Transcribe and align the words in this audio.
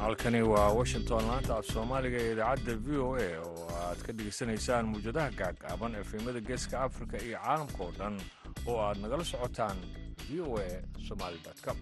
halkani 0.00 0.42
waa 0.42 0.68
washington 0.78 1.24
laanta 1.28 1.56
af 1.56 1.66
soomaaliga 1.72 2.18
ee 2.22 2.32
idaacadda 2.32 2.74
v 2.84 2.88
o 3.06 3.10
a 3.16 3.28
oo 3.48 3.64
aad 3.82 3.98
ka 4.06 4.12
dhegaysanaysaan 4.16 4.86
muwjadaha 4.92 5.30
gaagaaban 5.40 5.94
efemada 6.02 6.40
geeska 6.48 6.76
afrika 6.86 7.16
iyo 7.26 7.38
caalamka 7.44 7.80
oo 7.84 7.92
dhan 7.98 8.14
oo 8.68 8.78
aad 8.86 8.98
nagala 9.02 9.24
socotaan 9.32 9.78
v 10.28 10.30
o 10.46 10.50
a 10.66 10.68
somaali 11.06 11.38
com. 11.64 11.78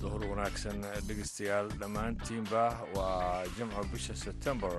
Duhur 0.00 0.22
wanaagsan 0.30 0.80
dhegeystayaal 1.08 1.68
dhammaantiinba 1.80 2.62
waa 2.96 3.44
jimco 3.56 3.82
bisha 3.92 4.14
sebtembar 4.24 4.76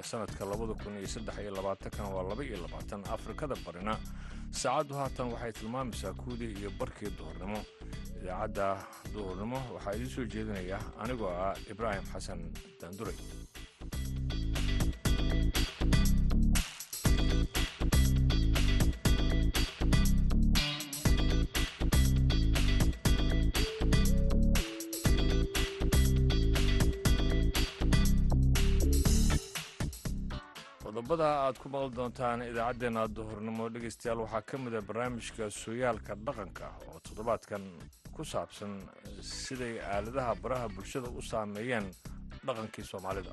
ee 0.00 0.06
sanadka 0.10 0.44
waa 2.16 2.24
laba 2.30 2.42
iyo 2.44 2.56
labaatan 2.64 3.02
afrikada 3.16 3.54
barina. 3.66 3.94
Saacaddu 4.60 4.94
haatan 5.00 5.28
waxay 5.32 5.52
tilmaamaysaa 5.58 6.12
kuudii 6.22 6.52
iyo 6.60 6.70
barkii 6.80 7.10
duhurnimo. 7.18 7.60
Idaacadda 8.22 8.66
duhurnimo 9.14 9.58
waxaa 9.74 9.94
idiin 9.96 10.10
soo 10.14 10.24
jeedinaya 10.32 10.78
anigoo 11.02 11.30
ah 11.44 11.54
ibraahim 11.72 12.04
xasan 12.12 12.40
daanduray 12.80 13.16
qodobada 31.10 31.28
aad 31.46 31.56
ku 31.62 31.68
maqli 31.74 31.90
doontaan 31.98 32.40
idaacaddeenna 32.50 33.02
duhurnimo 33.16 33.64
dhegeystayaal 33.74 34.20
waxaa 34.24 34.42
ka 34.50 34.56
mid 34.64 34.74
a 34.78 34.80
barnaamijka 34.88 35.44
sooyaalka 35.62 36.12
dhaqanka 36.26 36.66
oo 36.88 36.98
toddobaadkan 37.06 37.62
ku 38.14 38.22
saabsan 38.32 38.72
siday 39.44 39.74
aaladaha 39.94 40.32
baraha 40.42 40.66
bulshada 40.76 41.08
u 41.18 41.22
saameeyeen 41.30 41.86
dhaqankii 42.46 42.84
soomaalida. 42.92 43.32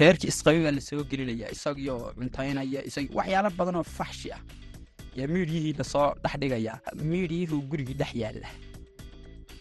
Reerkii 0.00 0.28
isqabi 0.34 0.60
baa 0.66 0.74
la 0.78 0.80
soo 0.88 1.04
gelinaya 1.10 1.46
isagoo 1.56 2.00
cuntaynaya 2.18 2.80
waxyaalo 3.18 3.50
badan 3.60 3.76
oo 3.80 3.86
faxshi 3.98 4.28
ah 4.36 4.42
yaa 5.18 5.28
miidiyihii 5.34 5.74
la 5.80 5.84
soo 5.92 6.08
dhex 6.24 6.34
dhigaya 6.42 6.74
miidiyihuu 7.10 7.62
gurigii 7.70 7.94
dhex 8.00 8.12
yaalla 8.22 8.48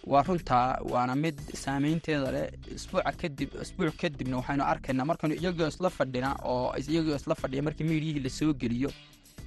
waa 0.06 0.23
runtaa 0.23 0.80
waana 0.92 1.16
mid 1.16 1.38
saamaynteeda 1.64 2.31
leh 2.36 2.48
isbuuca 2.76 3.12
kadib 3.22 3.50
isbuuc 3.64 3.95
kadibna 4.02 4.38
waxaynu 4.40 4.64
arkaynaa 4.64 5.06
markaynu 5.12 5.36
iyagoo 5.36 5.67
isla 5.73 5.90
fadhina 5.90 6.30
oo 6.44 6.73
iyagoo 6.92 7.16
isla 7.16 7.36
fadhiya 7.36 7.64
markii 7.67 7.84
miidiyihii 7.90 8.23
la 8.25 8.30
soo 8.30 8.53
geliyo. 8.53 8.92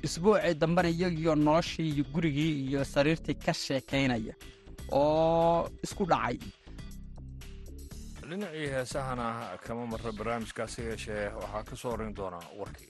Isbuucii 0.06 0.55
dambena 0.55 0.89
iyagioo 0.89 1.34
noloshii 1.34 1.89
iyo 1.95 2.05
gurigii 2.12 2.53
iyo 2.69 2.84
sariirtii 2.84 3.34
ka 3.34 3.53
sheekaynaya 3.55 4.34
oo 4.93 5.69
isku 5.84 6.05
dhacay. 6.06 6.39
Dhinacii 8.28 8.67
heesahana 8.75 9.27
kama 9.67 9.87
marra 9.87 10.12
barnaamijkaasi 10.12 10.81
yeeshee 10.83 11.27
waxaa 11.43 11.62
ka 11.69 11.77
soo 11.77 11.91
horeyn 11.91 12.15
doona 12.15 12.39
warkii 12.61 12.88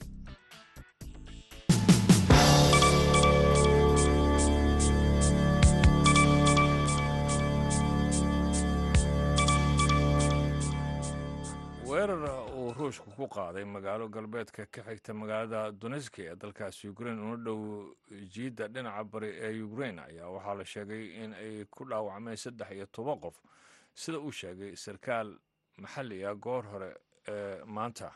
weerar 11.90 12.22
uu 12.54 12.72
ruushku 12.78 13.10
ku 13.16 13.26
qaaday 13.28 13.64
magaalo 13.64 14.08
galbeedka 14.08 14.66
ka 14.66 14.82
xigta 14.82 15.14
magaalada 15.14 15.72
doneski 15.72 16.22
ee 16.30 16.36
dalkaasi 16.36 16.88
ukrein 16.88 17.18
una 17.18 17.36
dhow 17.44 17.94
jiidda 18.34 18.68
dhinaca 18.68 19.04
bari 19.04 19.30
ee 19.46 19.62
ukrein 19.62 19.98
ayaa 19.98 20.28
waxaa 20.30 20.54
la 20.54 20.64
sheegay 20.64 21.04
in 21.24 21.34
ay 21.34 21.64
ku 21.70 21.84
dhaawacmeen 21.84 22.36
saddex 22.36 22.70
iyo 22.70 22.86
toban 22.86 23.18
qof. 23.20 23.36
Sida 23.94 24.18
uu 24.18 24.30
sheegay 24.32 24.76
sarkaal 24.76 25.34
maxalli 25.78 26.24
ah 26.26 26.34
goor 26.34 26.62
hore 26.64 26.90
ee 27.28 27.64
maanta 27.66 28.12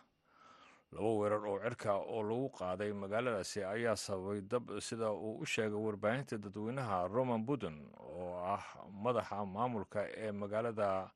laba 0.92 1.10
weerar 1.18 1.42
oo 1.46 1.58
cirka 1.58 1.94
oo 1.98 2.22
lagu 2.22 2.48
qaaday 2.58 2.92
magaaladaasi 2.92 3.64
ayaa 3.64 3.96
sababay 3.96 4.40
dab. 4.40 4.70
Sida 4.80 5.10
uu 5.10 5.38
u 5.42 5.46
sheegay 5.46 5.78
warbaahinta 5.86 6.38
dadweynaha 6.38 7.08
roman 7.08 7.44
putin 7.46 7.90
oo 7.98 8.38
ah 8.54 8.62
madaxa 9.02 9.44
maamulka 9.46 10.06
ee 10.16 10.32
magaalada 10.32 11.10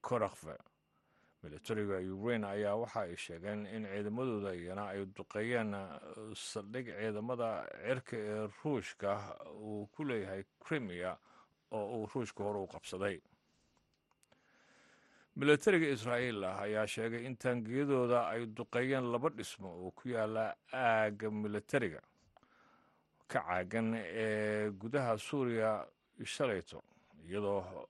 korakve 0.00 0.56
militariga 1.48 1.96
ukrein 2.14 2.44
ayaa 2.44 2.76
waxa 2.76 3.00
ay 3.00 3.16
sheegeen 3.16 3.66
in 3.66 3.84
ciidamadooda 3.88 4.52
iyana 4.54 4.84
ay 4.92 5.04
duqeeyeen 5.16 5.72
saldhig 6.34 6.86
ciidamada 6.98 7.48
cirka 7.86 8.16
ee 8.16 8.48
ruushka 8.64 9.10
uu 9.56 9.86
ku 9.86 10.04
leeyahay 10.04 10.44
krimiya 10.60 11.16
oo 11.72 11.84
uu 12.00 12.06
ruushka 12.14 12.44
hore 12.44 12.58
u 12.58 12.66
qabsaday. 12.66 13.16
Militariga 15.36 15.88
israa'iil 15.96 16.44
ah 16.44 16.60
ayaa 16.66 16.86
sheegay 16.86 17.24
in 17.26 17.36
taangiyadooda 17.36 18.28
ay 18.28 18.46
duqeeyeen 18.46 19.08
laba 19.12 19.28
dhismo 19.30 19.68
oo 19.72 19.90
ku 19.90 20.08
yaalla 20.08 20.54
aagga 20.72 21.30
militariga 21.30 22.00
ka 23.28 23.40
caagan 23.40 23.94
ee 23.96 24.70
gudaha 24.70 25.16
suuriya 25.18 25.86
shalayto 26.24 26.82
iyadoo 27.28 27.88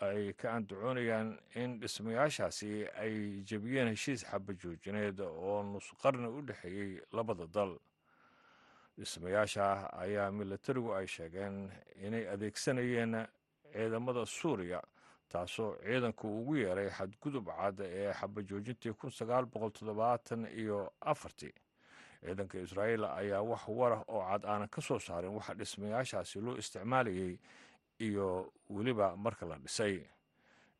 ay 0.00 0.32
ka 0.32 0.52
andacoonayaan 0.56 1.38
in 1.54 1.80
dhismayaashaasi 1.80 2.86
ay 3.02 3.42
jebiyeen 3.48 3.88
heshiis 3.94 4.24
xabajoojineed 4.30 5.20
oo 5.20 5.62
nusqarni 5.62 6.28
u 6.28 6.42
dhexeeyey 6.42 7.00
labada 7.12 7.46
dal. 7.46 7.74
Dhismayaasha 8.98 9.90
ayaa 9.98 10.30
militarigu 10.30 10.94
ay 10.94 11.06
sheegeen 11.06 11.70
inay 12.02 12.28
adeegsanayeen 12.34 13.26
ciidamada 13.72 14.26
suuriya 14.26 14.80
taasoo 15.28 15.76
ciidanku 15.84 16.26
ugu 16.40 16.56
yeeray 16.56 16.90
xadgudub 16.90 17.46
cad 17.46 17.80
ee 17.80 18.12
xabajoojintii 18.12 18.92
iyo 20.56 20.92
afartii. 21.00 21.54
Ciidanka 22.24 22.58
israa'iil 22.58 23.04
ayaa 23.04 23.42
wax 23.42 23.62
warah 23.68 24.02
oo 24.08 24.22
cad 24.30 24.44
aanan 24.44 24.68
ka 24.68 24.80
soo 24.82 24.98
saarin 24.98 25.30
waxa 25.30 25.54
dhismayaashaasi 25.54 26.40
loo 26.40 26.56
isticmaalayay 26.58 27.38
iyo 27.98 28.52
weliba 28.70 29.16
marka 29.16 29.46
la 29.46 29.56
dhisay 29.58 30.00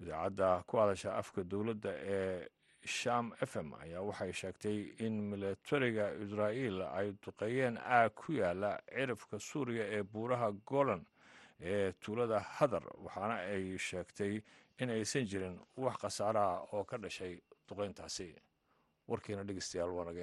idaacadda 0.00 0.62
ku 0.66 0.76
hadasha 0.76 1.16
afka 1.16 1.44
dowladda 1.44 1.90
ee 2.16 2.48
sham 2.84 3.32
f 3.40 3.56
m 3.56 3.74
ayaa 3.82 4.00
waxay 4.08 4.32
sheegtay 4.32 4.78
in 5.06 5.14
militariga 5.30 6.06
israa'iil 6.24 6.82
ay 6.82 7.12
duqeeyeen 7.24 7.76
aag 7.78 8.14
ku 8.14 8.32
yaalla 8.32 8.78
cirifka 8.94 9.38
suuriya 9.38 9.84
ee 9.98 10.02
buuraha 10.02 10.52
golan 10.66 11.02
ee 11.60 11.92
tuulada 11.92 12.38
hadar 12.40 12.84
waxaana 13.04 13.34
ay 13.54 13.78
sheegtay 13.78 14.42
in 14.78 14.90
aysan 14.90 15.26
jirin 15.26 15.58
wax 15.76 15.96
khasaara 16.02 16.42
ah 16.54 16.62
oo 16.72 16.84
ka 16.84 16.96
dhashay 16.98 17.40
duqeyntaasi. 17.68 18.28
Warkiina 19.08 19.42
dhegeystayaal 19.44 19.90
waa 19.90 20.04
naga 20.04 20.20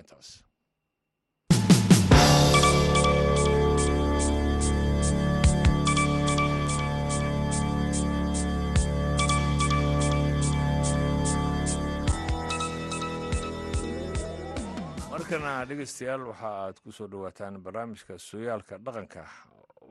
markana 15.25 15.65
dhegeystayaal 15.69 16.23
waxa 16.29 16.49
aad 16.63 16.77
ku 16.83 16.89
soo 16.97 17.07
dhowaataan 17.11 17.55
barnaamijka 17.65 18.13
sooyaalka 18.29 18.75
dhaqanka. 18.85 19.23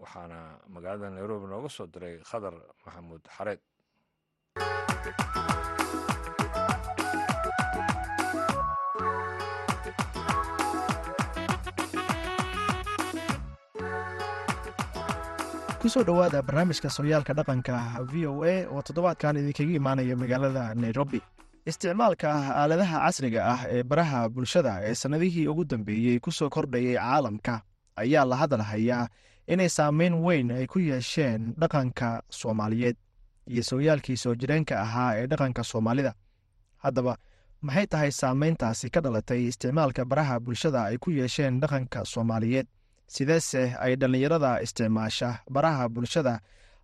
Waxaana 0.03 0.39
magaalada 0.75 1.11
nairobi 1.17 1.47
nooga 1.53 1.69
soo 1.77 1.87
diray 1.95 2.15
khadar 2.31 2.55
maxamuud 2.85 3.23
xareed. 3.37 3.61
Kusoo 15.83 16.03
dhowaada 16.09 16.41
barnaamijka 16.43 16.89
sooyaalka 16.91 17.35
dhaqanka 17.39 17.77
v 18.13 18.27
o 18.27 18.35
a 18.45 18.55
oo 18.73 18.81
toddobaadkan 18.87 19.37
idinkaga 19.41 19.75
imaanaya 19.81 20.17
magaalada 20.17 20.63
nairobi 20.75 21.21
isticmaalka 21.67 22.29
aaladaha 22.61 22.99
casriga 23.05 23.41
ah 23.53 23.61
ee 23.75 23.83
baraha 23.83 24.29
bulshada 24.29 24.73
ee 24.89 24.95
sannadihii 24.95 25.47
ugu 25.49 25.65
dambeeyey 25.65 26.19
ku 26.21 26.31
soo 26.33 26.49
kordhayay 26.51 26.95
caalamka 26.97 27.55
ayaa 27.97 28.25
la 28.25 28.37
hadalhayaa 28.37 29.09
inay 29.53 29.69
saameyn 29.69 30.15
weyn 30.27 30.51
ay 30.51 30.67
ku 30.67 30.79
yeesheen 30.79 31.55
dhaqanka 31.61 32.23
soomaaliyeed 32.41 32.97
iyo 33.53 33.63
sooyaalkii 33.71 34.17
soo 34.17 34.35
jireenka 34.35 34.75
ahaa 34.81 35.11
ee 35.21 35.27
dhaqanka 35.27 35.63
soomaalida. 35.65 36.13
Haddaba 36.85 37.17
maxay 37.67 37.87
tahay 37.87 38.11
saameyntaasi 38.21 38.91
ka 38.95 39.01
dhalatay 39.01 39.41
isticmaalka 39.49 40.05
baraha 40.05 40.41
bulshada 40.41 40.81
ay 40.85 40.97
ku 40.99 41.11
yeesheen 41.11 41.61
dhaqanka 41.61 42.05
soomaaliyeed? 42.05 42.67
Sideese 43.15 43.63
ay 43.85 43.97
dhallinyarada 43.97 44.61
isticmaasha 44.65 45.31
baraha 45.55 45.89
bulshada 45.89 46.35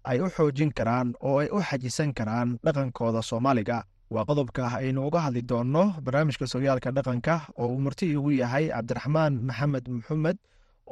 ay 0.04 0.20
u 0.20 0.28
xoojin 0.36 0.72
karaan 0.78 1.12
oo 1.20 1.38
ay 1.42 1.48
u 1.52 1.60
xajisan 1.68 2.12
karaan 2.18 2.58
dhaqankooda 2.64 3.22
soomaaliga 3.30 3.78
waa 4.14 4.24
qodobka 4.28 4.62
aynu 4.80 5.00
uga 5.08 5.20
hadli 5.26 5.42
doonno 5.50 5.84
barnaamijka 6.04 6.46
sooyaalka 6.52 6.90
dhaqanka 6.96 7.34
oo 7.62 7.66
uu 7.74 7.80
marti 7.86 8.06
igu 8.14 8.30
yahay 8.42 8.64
cabdiraxmaan 8.74 9.32
maxamed 9.48 9.84
maxamed 9.96 10.38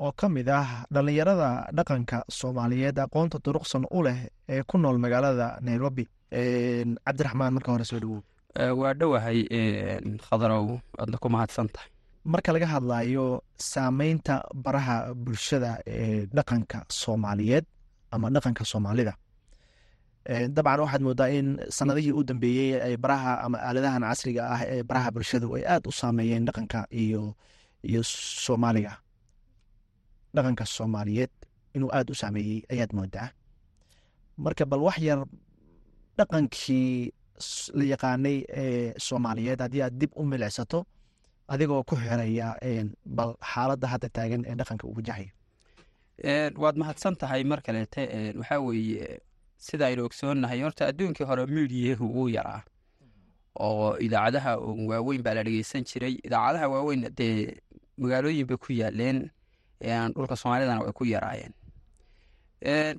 oo 0.05 0.13
ka 0.21 0.27
mid 0.35 0.49
ah 0.49 0.69
dhallinyarada 0.95 1.49
dhaqanka 1.77 2.19
soomaaliyeed 2.39 2.99
aqoonta 3.05 3.39
duruqsan 3.45 3.85
u 3.97 4.03
leh 4.07 4.19
ee 4.49 4.63
ku 4.69 4.79
nool 4.79 4.99
magaalada 5.05 5.47
nairobi. 5.67 6.05
Cabdiraxmaan 7.07 7.53
marka 7.57 7.71
hore 7.73 7.85
soo 7.91 8.01
dhawow. 8.03 8.21
Waa 8.81 8.95
dhowahay 9.01 9.39
khadarow 10.27 10.67
aadna 11.01 11.17
ku 11.23 11.29
mahadsan 11.35 11.69
tahay. 11.75 11.91
Marka 12.33 12.53
laga 12.55 12.67
hadlayo 12.75 13.43
saameynta 13.73 14.35
baraha 14.65 14.97
bulshada 15.25 15.71
ee 15.87 16.27
dhaqanka 16.37 16.79
soomaaliyeed 17.01 17.65
ama 18.15 18.31
dhaqanka 18.35 18.63
soomaalida 18.73 19.13
dabcan 20.29 20.81
waxaad 20.85 21.03
moodaa 21.07 21.29
in 21.39 21.47
sanadihii 21.79 22.13
u 22.13 22.23
dambeeyey 22.25 22.81
ay 22.87 22.97
baraha 22.97 23.33
ama 23.45 23.59
aaladahan 23.59 24.03
casriga 24.03 24.43
ah 24.55 24.61
ee 24.75 24.83
baraha 24.83 25.11
bulshadu 25.15 25.47
ay 25.57 25.65
aada 25.73 25.89
u 25.89 25.93
saameeyeen 25.93 26.45
dhaqanka 26.49 26.81
iyo 27.03 27.35
iyo 27.83 28.03
soomaaliga. 28.45 28.93
Dhaqanka 30.35 30.65
soomaaliyeed 30.67 31.31
inuu 31.75 31.91
aada 31.97 32.13
u 32.13 32.15
saameeyey 32.23 32.59
ayaad 32.73 32.93
moodaa. 32.99 33.29
Marka 34.45 34.65
bal 34.71 34.81
wax 34.87 34.99
yar 35.09 35.21
dhaqankii 36.19 37.13
la 37.79 37.85
yaqaanay 37.93 38.39
ee 38.63 38.93
soomaaliyeed 39.07 39.61
haddii 39.65 39.83
aad 39.83 39.95
dib 40.01 40.11
u 40.21 40.23
milicsato 40.31 40.85
adigoo 41.49 41.83
ku 41.89 41.97
xiraya 41.97 42.49
bal 43.17 43.33
xaaladda 43.53 43.87
hadda 43.93 44.09
taagan 44.17 44.43
ee 44.51 44.55
dhaqanka 44.61 44.85
uu 44.89 44.97
wajahayo 44.99 45.31
waad 46.63 46.77
mahadsan 46.83 47.15
tahay 47.21 47.43
mar 47.51 47.61
kaleete 47.67 48.03
waxaa 48.41 48.61
weeye 48.67 49.21
sida 49.67 49.87
aynu 49.91 50.03
ogsoonnahay 50.09 50.61
horta 50.67 50.87
adduunkii 50.91 51.27
hore 51.31 51.47
miidiyahu 51.47 52.05
wuu 52.17 52.29
yaraa. 52.39 52.63
Oo 53.67 53.97
idaacadaha 54.07 54.53
waaweyn 54.91 55.23
baa 55.27 55.35
la 55.39 55.43
dhegeysan 55.47 55.85
jiray. 55.91 56.15
Idaacadaha 56.27 56.69
waaweyn 56.75 57.03
dee 57.19 57.57
magaalooyin 58.03 58.47
bay 58.47 58.57
ku 58.65 58.73
yaaleen 58.73 59.19
dhulka 60.15 60.37
soomaalidana 60.37 60.81
way 60.85 60.93
ku 60.99 61.05
yaraayeen. 61.15 61.53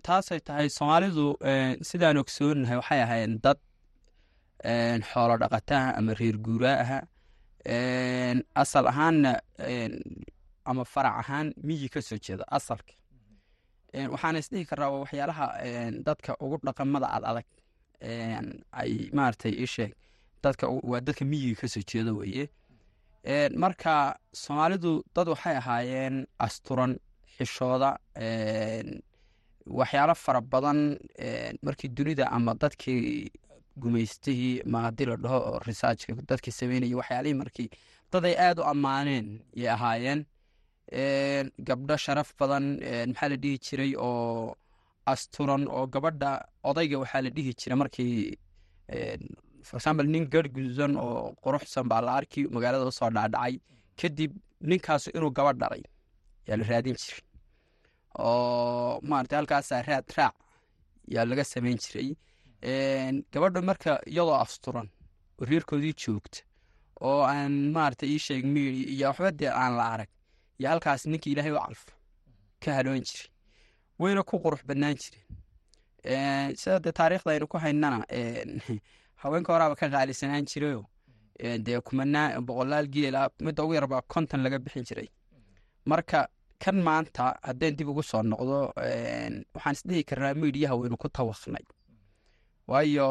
Taasay 0.08 0.40
tahay 0.48 0.70
soomaalidu 0.78 1.26
sidaan 1.90 2.18
ogsoonnahay 2.24 2.78
waxay 2.82 3.02
ahayn 3.08 3.40
dad 3.44 3.58
xoolo 5.12 5.36
dhaqataha 5.42 5.96
ama 5.98 6.14
reer 6.20 6.38
guuraaha 6.46 7.00
asal 8.64 8.86
ahaanna 8.92 9.32
ama 10.70 10.84
farac 10.94 11.16
ahaan 11.22 11.48
miyi 11.68 11.90
ka 11.94 12.00
jeeda 12.26 12.44
asalka 12.58 12.94
waxaana 13.94 14.40
isdhihi 14.44 14.66
karaa 14.66 14.90
waa 14.94 15.00
waxyaalaha 15.06 15.46
dadka 16.08 16.32
ugu 16.44 16.58
dhaqamada 16.68 17.08
ad 17.16 17.24
adag 17.32 17.46
ay 18.82 18.92
maaragtay 19.18 19.54
isheeg 19.66 19.92
dadka 20.44 20.66
waa 20.92 21.02
dadka 21.08 21.26
miyiga 21.26 21.62
ka 21.62 21.68
soo 21.68 21.84
jeeda 21.92 22.14
weeye. 22.14 22.46
Marka 23.64 24.16
soomaalidu 24.34 25.04
dad 25.16 25.28
waxay 25.34 25.56
ahaayeen 25.62 26.16
asturan 26.46 26.94
xishooda 27.38 27.90
waxyaalo 29.80 30.16
fara 30.16 30.42
badan 30.42 30.80
markii 31.66 31.90
dunida 31.98 32.26
ama 32.32 32.54
dadkii 32.62 33.32
gumaystihii 33.82 34.64
ma 34.72 34.82
haddii 34.86 35.06
la 35.12 35.16
dhaho 35.24 35.40
oo 35.50 35.60
researchka 35.68 36.14
dadkii 36.32 36.52
sameynaya 36.60 36.98
waxyaalihii 37.02 37.38
markii 37.42 37.70
dad 38.12 38.26
ay 38.26 38.36
aada 38.46 38.62
u 38.62 38.66
ammaaneen 38.74 39.28
yay 39.62 39.70
ahaayeen 39.76 40.26
gabdho 40.92 41.96
sharaf 42.06 42.30
badan 42.40 42.66
maxaa 43.12 43.30
la 43.30 43.38
dhihi 43.44 43.58
jiray 43.66 43.94
oo 43.98 44.56
asturan 45.06 45.64
oo 45.70 45.86
gabadha 45.94 46.32
odayga 46.70 46.98
waxaa 47.04 47.22
la 47.26 47.30
dhihi 47.30 47.54
jiray 47.60 47.78
markii 47.82 48.38
for 49.68 49.78
example 49.78 50.08
nin 50.14 50.26
garh 50.34 50.50
gududan 50.56 50.94
oo 50.98 51.34
quruxsan 51.44 51.86
baa 51.92 52.02
la 52.02 52.12
arki 52.20 52.42
magaalada 52.56 52.86
u 52.90 52.92
soo 52.92 53.10
dhaadhacay 53.16 53.56
kadib 54.00 54.32
ninkaasu 54.70 55.10
inuu 55.18 55.32
gabadh 55.38 55.58
dhalay 55.62 55.84
yaa 56.48 56.58
la 56.60 56.66
raadin 56.72 56.96
jiray. 57.04 57.22
Oo 58.26 59.00
maarata 59.10 59.36
halkaasaa 59.40 59.82
raad 59.88 60.06
raac 60.18 60.36
yaa 61.14 61.26
laga 61.30 61.44
samayn 61.44 61.78
jiray. 61.84 62.10
Gabadha 63.34 63.62
marka 63.70 63.92
iyadoo 64.12 64.36
asturan 64.46 64.88
oo 65.40 65.46
reerkoodii 65.50 65.94
joogta 66.04 66.40
oo 67.08 67.22
aan 67.34 67.54
maarata 67.76 68.06
ii 68.14 68.20
sheeg 68.26 68.44
miiri 68.54 68.82
iyo 68.94 69.06
waxba 69.10 69.32
dee 69.40 69.52
aan 69.62 69.74
la 69.80 69.86
arag 69.94 70.10
iyo 70.60 70.70
halkaas 70.70 71.06
ninkii 71.06 71.32
ilaahay 71.34 71.52
u 71.52 71.60
calfa 71.66 71.92
ka 72.64 72.70
haloon 72.78 73.02
jiray 73.08 73.30
wayna 74.00 74.24
ku 74.30 74.36
qurux 74.44 74.62
badnaan 74.70 74.96
jireen 75.02 76.56
sida 76.62 76.80
dee 76.84 76.92
taariikhda 77.00 77.32
aynu 77.36 77.48
ku 77.48 77.58
haynana 77.58 78.00
haweenka 79.22 79.54
horaaba 79.54 79.76
ka 79.76 79.90
qaalisanaan 79.94 80.46
jirayo 80.52 80.86
dee 81.66 81.80
kumanaa 81.88 82.42
boqolaal 82.48 82.88
geela 82.96 83.30
midda 83.46 83.64
ugu 83.64 83.74
yarbaa 83.80 84.02
konton 84.14 84.44
laga 84.44 84.60
bixin 84.60 84.84
jiray. 84.90 85.08
Marka 85.86 86.28
kan 86.64 86.76
maanta 86.88 87.24
haddeen 87.48 87.76
dib 87.78 87.88
ugu 87.92 88.04
soo 88.04 88.22
noqdo 88.24 88.58
waxaan 89.56 89.76
isdhihi 89.78 90.04
karnaa 90.10 90.34
miidiyaha 90.42 90.76
waynu 90.80 90.98
ku 91.04 91.08
tawaknay 91.18 91.64
waayo 92.70 93.08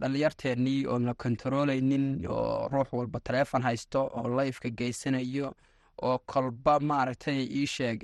dhalinyarteennii 0.00 0.86
oon 0.86 1.04
la 1.08 1.14
kontarooleynin 1.22 2.06
oo 2.28 2.68
ruux 2.72 2.88
walba 2.98 3.18
taleefon 3.26 3.62
haysto 3.62 4.00
oo 4.18 4.26
lifeka 4.38 4.68
geysanayo 4.78 5.48
oo 6.02 6.18
kolba 6.18 6.80
maaragtay 6.80 7.38
ii 7.60 7.66
sheeg 7.66 7.98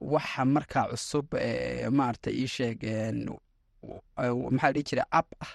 waxa 0.00 0.44
markaa 0.44 0.86
cusub 0.90 1.26
maaragtay 1.98 2.34
ii 2.42 2.46
sheeg 2.56 2.78
maxaa 4.50 4.72
dhihi 4.72 4.84
jira 4.88 5.04
app 5.10 5.28
ah 5.44 5.52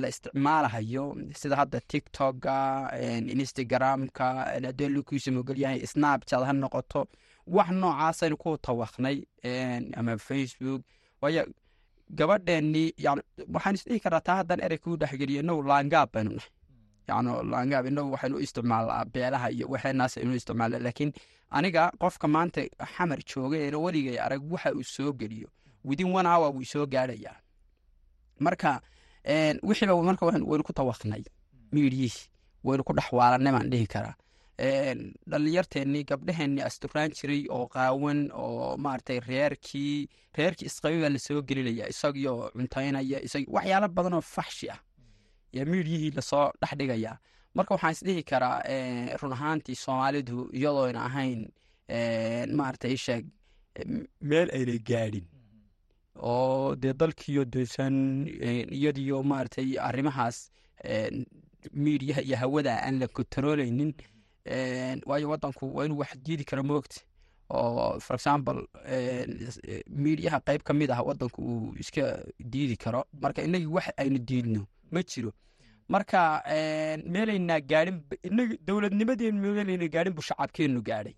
la 0.00 0.08
isticmaalahayo. 0.08 1.04
Sida 1.40 1.56
hadda 1.56 1.80
tiktoka 1.80 2.54
instagramka 3.34 4.26
haddii 4.66 4.88
lukiisa 4.88 5.30
mogol 5.32 5.58
yahay 5.58 5.86
snapchat 5.86 6.42
ha 6.46 6.52
noqoto. 6.52 7.06
Wax 7.46 7.68
noocaasaynu 7.70 8.36
ku 8.36 8.56
tawaknay 8.58 9.22
ama 9.96 10.18
facebook. 10.18 10.82
Waayo 11.22 11.46
gabadheennii 12.18 12.92
yani 12.98 13.22
waxaan 13.54 13.74
isdhihi 13.74 14.00
karaa 14.00 14.20
taa 14.20 14.36
haddaan 14.40 14.60
erey 14.66 14.78
kuu 14.78 14.96
dhexgeliyo 14.96 15.40
inagu 15.42 15.62
laangaab 15.62 16.08
baynu 16.14 16.30
nahay 16.36 16.50
yani 17.08 17.30
laangaab 17.50 17.86
inagu 17.86 18.10
waxaynu 18.14 18.36
u 18.36 18.40
isticmaalaa 18.40 19.04
beelaha 19.04 19.50
iyo 19.50 19.66
waxeenaas 19.68 20.18
aynu 20.18 20.34
isticmaala. 20.34 20.78
Laakiin 20.78 21.12
aniga 21.50 21.92
qofka 22.00 22.26
maanta 22.28 22.60
xamar 22.96 23.18
jooga 23.30 23.56
eena 23.58 23.78
weligay 23.78 24.18
arag 24.26 24.42
waxa 24.52 24.72
uu 24.74 24.82
soo 24.82 25.12
geliyo. 25.12 25.48
Within 25.84 26.10
one 26.14 26.28
hour 26.28 26.50
wuu 26.54 26.64
soo 26.64 26.86
gaadhayaa. 26.86 27.36
Marka 28.40 28.80
wixiiba 29.62 30.02
marka 30.02 30.26
waynu 30.26 30.62
ku 30.64 30.72
tawaknay 30.72 31.22
miidiyihii 31.72 32.28
waynu 32.64 32.82
ku 32.84 32.92
dhexwaalanay 32.92 33.52
baan 33.52 33.70
dhihi 33.70 33.86
karaa. 33.86 34.14
Dhalinyarteennii 35.30 36.04
gabdheheennii 36.10 36.62
asturaan 36.68 37.10
jiray 37.18 37.42
oo 37.50 37.66
qaawan 37.74 38.30
oo 38.32 38.76
maaragtay 38.76 39.20
reerkii 39.20 40.08
reerkii 40.38 40.66
isqabi 40.70 41.00
baa 41.02 41.08
la 41.14 41.18
soo 41.18 41.42
gelinaya 41.48 41.88
isagiyo 41.88 42.50
cuntaynaya 42.56 43.18
isag 43.26 43.44
waxyaalo 43.56 43.88
badan 43.88 44.20
faxshi 44.34 44.70
ah 44.74 44.80
yaa 45.56 45.64
miidiyihii 45.72 46.10
la 46.18 46.22
soo 46.30 46.46
dhexdhigayaa 46.60 47.16
marka 47.54 47.74
waxaan 47.74 47.92
isdhihi 47.96 48.22
karaa 48.30 48.56
run 49.22 49.32
ahaantii 49.36 49.74
soomaalidu 49.84 50.50
iyadoona 50.58 51.04
ahayn 51.08 51.40
maaragtay 52.58 52.92
isheeg 52.98 53.24
meel 54.20 54.48
ayna 54.56 54.76
gaadhin. 54.90 55.24
Oo 56.28 56.76
dee 56.82 56.92
dalkiiyo 57.00 57.44
desan 57.44 57.96
iyadiyo 58.78 59.22
maaragtay 59.30 59.68
arrimahaas 59.88 60.38
miidiyaha 61.84 62.20
iyo 62.22 62.36
hawada 62.36 62.72
aan 62.86 62.98
la 63.00 63.06
kontarooleynin 63.08 63.92
waayo 65.08 65.28
wadanku 65.30 65.64
waa 65.76 65.84
inuu 65.86 65.98
wax 65.98 66.16
diidi 66.26 66.44
karo 66.44 66.62
moogta 66.62 67.00
oo 67.50 68.00
for 68.00 68.14
example 68.16 68.58
miidiyaha 70.04 70.40
qeyb 70.46 70.62
ka 70.68 70.72
mid 70.74 70.90
ah 70.90 71.00
wadanku 71.08 71.40
uu 71.42 71.74
iska 71.82 72.04
diidi 72.52 72.76
karo. 72.76 73.04
Marka 73.22 73.42
inagii 73.42 73.66
wax 73.76 73.86
aynu 74.02 74.18
diidno 74.28 74.62
ma 74.92 75.02
jiro. 75.02 75.32
Marka 75.88 76.20
meelaynaa 77.14 77.60
gaadhin 77.60 77.98
inag 78.28 78.50
dowladnimadeen 78.66 79.36
meelayna 79.44 79.88
gaadhin 79.94 80.14
bu 80.14 80.22
shacabkeennu 80.28 80.82
gaadhay. 80.88 81.14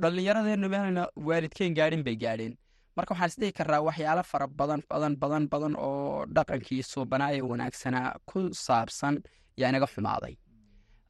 Dhallinyaradeennu 0.00 0.68
meelayna 0.68 1.02
waalidkeen 1.16 1.74
gaadhin 1.78 2.02
bay 2.06 2.16
gaadheen. 2.16 2.54
Marka 2.96 3.14
waxaan 3.14 3.30
isdhihi 3.32 3.52
karaa 3.58 3.80
waxyaalo 3.88 4.22
fara 4.30 4.46
badan 4.60 4.82
badan 4.90 5.14
badan 5.22 5.44
badan 5.52 5.74
oo 5.76 6.26
dhaqankii 6.36 6.82
suubanaaye 6.82 7.40
wanaagsanaa 7.50 8.08
ku 8.30 8.40
saabsan 8.66 9.14
yaa 9.60 9.68
inaga 9.72 9.86
xumaaday 9.94 10.34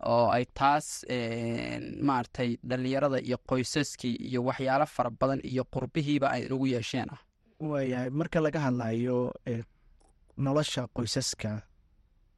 oo 0.04 0.30
ay 0.36 0.44
taas 0.54 1.04
maaragtay 2.02 2.56
dhallinyarada 2.68 3.18
iyo 3.20 3.38
qoysaskii 3.48 4.14
iyo 4.28 4.40
waxyaalo 4.48 4.86
fara 4.86 5.10
badan 5.10 5.40
iyo 5.44 5.64
qurbihiiba 5.74 6.30
ay 6.30 6.42
nagu 6.48 6.66
yeesheen 6.66 7.08
ah. 7.14 7.20
Waayahay 7.60 8.10
marka 8.10 8.38
laga 8.40 8.60
hadlayo 8.60 9.34
eh, 9.46 9.62
nolosha 10.36 10.86
qoysaska 10.96 11.62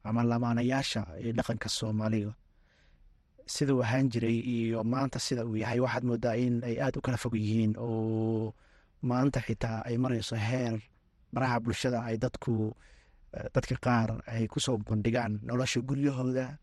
ama 0.03 0.23
lamaanayaasha 0.23 1.01
ee 1.21 1.31
dhaqanka 1.37 1.69
soomaaliga 1.69 2.33
siduu 3.45 3.83
ahaan 3.83 4.09
jiray 4.09 4.39
iyo 4.39 4.83
maanta 4.83 5.19
sida 5.19 5.45
uu 5.45 5.55
yahay 5.55 5.79
waxaad 5.79 6.03
moodaa 6.09 6.35
in 6.35 6.63
ay 6.63 6.75
aada 6.81 6.97
u 6.99 7.01
kala 7.05 7.17
fog 7.17 7.35
yihiin 7.35 7.73
oo 7.77 8.53
maanta 9.01 9.39
xitaa 9.47 9.85
ay 9.85 9.97
marayso 9.97 10.35
heer 10.35 10.81
baraha 11.33 11.59
bulshada 11.59 11.99
ay 12.09 12.17
dadku 12.17 12.73
eh, 13.37 13.45
dadka 13.53 13.75
qaar 13.85 14.09
ay 14.25 14.47
ku 14.47 14.59
soo 14.59 14.77
bandhigaan 14.77 15.39
nolosha 15.47 15.79
guryahooda 15.81 16.57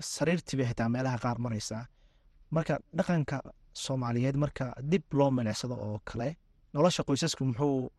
sariirtiiba 0.00 0.64
xitaa 0.70 0.88
meelaha 0.88 1.18
qaar 1.24 1.38
maraysaa 1.38 1.84
marka 2.50 2.74
dhaqanka 2.96 3.36
soomaaliyeed 3.84 4.36
marka 4.36 4.64
dib 4.90 5.02
loo 5.18 5.30
melecsado 5.30 5.74
oo 5.86 5.98
kale 6.04 6.36
nolosha 6.74 7.02
qoysasku 7.08 7.44
muxuu 7.44 7.90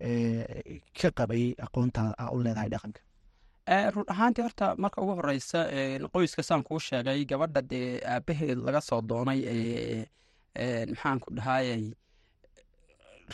eh, 0.00 0.80
ka 1.00 1.08
qabay 1.18 1.44
aqoonta 1.66 2.02
a 2.18 2.30
u 2.34 2.38
leedahay 2.44 2.68
dhaqanka? 2.74 3.00
Eh, 3.74 3.86
run 3.94 4.04
ahaantii 4.14 4.42
horta 4.46 4.66
marka 4.78 5.02
ugu 5.02 5.14
horeysa 5.18 5.60
eh, 5.76 5.98
qoyska 6.14 6.42
saan 6.42 6.62
kuu 6.66 6.78
sheegay 6.78 7.24
gabadha 7.30 7.60
dee 7.70 8.00
aabaheed 8.14 8.58
laga 8.66 8.80
soo 8.88 9.00
doonay 9.10 9.40
eh, 9.52 10.06
eh, 10.62 10.86
maxaan 10.90 11.18
ku 11.20 11.28
dhahayay 11.36 11.84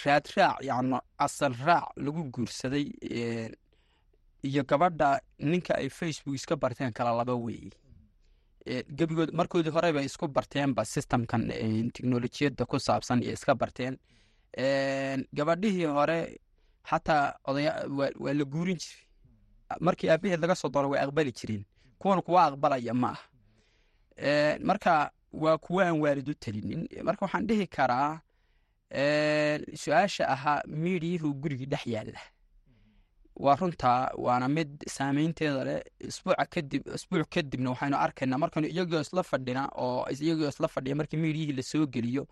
raad 0.05 0.25
raac 0.37 0.57
yacni 0.69 0.99
asal 1.27 1.53
raac 1.67 1.87
lagu 2.05 2.23
guursaday 2.35 2.87
iyo 4.49 4.63
gabadha 4.71 5.21
ninka 5.39 5.75
ay 5.81 5.89
facebook 5.89 6.35
iska 6.35 6.57
barteen 6.57 6.93
kala 6.93 7.13
laba 7.19 7.35
weeye 7.35 7.71
gebigood 8.67 9.31
markoodii 9.35 9.71
hore 9.73 9.93
bay 9.93 10.05
isku 10.05 10.29
barteenba 10.29 10.85
systemkan 10.85 11.49
teknolojiyadda 11.95 12.65
ku 12.67 12.79
saabsan 12.81 13.23
iyo 13.23 13.33
iska 13.33 13.55
barteen. 13.55 13.99
Gabadhihii 15.35 15.85
hore 15.85 16.39
xataa 16.91 17.35
odaya 17.45 17.73
waa 17.89 18.33
la 18.35 18.45
guurin 18.45 18.77
jiray. 18.77 19.07
Markii 19.81 20.09
aabaheed 20.11 20.41
laga 20.41 20.55
soo 20.55 20.69
doono 20.69 20.89
way 20.91 21.01
aqbali 21.01 21.33
jireen 21.33 21.65
kuwan 21.99 22.23
kuwa 22.23 22.45
aqbalaya 22.45 22.95
ma 22.95 23.17
Eh, 24.17 24.59
marka 24.61 25.11
waa 25.33 25.59
kuwa 25.59 25.87
aan 25.87 26.01
waalid 26.01 26.29
u 26.29 26.35
telinin 26.35 26.89
marka 27.03 27.25
waxaan 27.25 27.47
dhihi 27.47 27.67
karaa 27.67 28.21
su'aasha 29.83 30.29
ahaa 30.29 30.63
miidiyuhu 30.67 31.35
gurigii 31.35 31.67
dhex 31.67 31.87
yaalla 31.87 32.21
waa 33.37 33.57
runtaa 33.57 34.11
waana 34.25 34.49
mid 34.49 34.71
saameynteeda 34.89 35.65
leh. 35.65 35.81
Isbuuca 36.09 36.45
kadib 36.55 36.83
isbuuc 36.95 37.29
kadibna 37.35 37.71
waxaynu 37.71 37.97
arkaynaa 37.97 38.39
markaynu 38.39 38.69
iyagoo 38.69 39.01
isla 39.01 39.23
fadhina 39.23 39.69
oo 39.75 40.07
iyagoo 40.21 40.49
isla 40.49 40.69
fadhiya 40.69 40.97
markii 40.97 41.17
miidiyihii 41.17 41.53
la 41.57 41.63
soo 41.63 41.87
geliyo. 41.87 42.27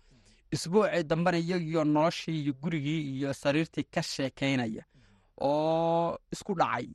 Isbuucii 0.51 1.03
dambena 1.03 1.37
iyagoo 1.37 1.83
noloshii 1.83 2.41
iyo 2.43 2.53
gurigii 2.61 3.01
iyo 3.17 3.33
sariirtii 3.33 3.83
ka 3.83 4.01
sheekeynaya 4.03 4.83
oo 5.41 6.17
isku 6.31 6.53
dhacay 6.55 6.87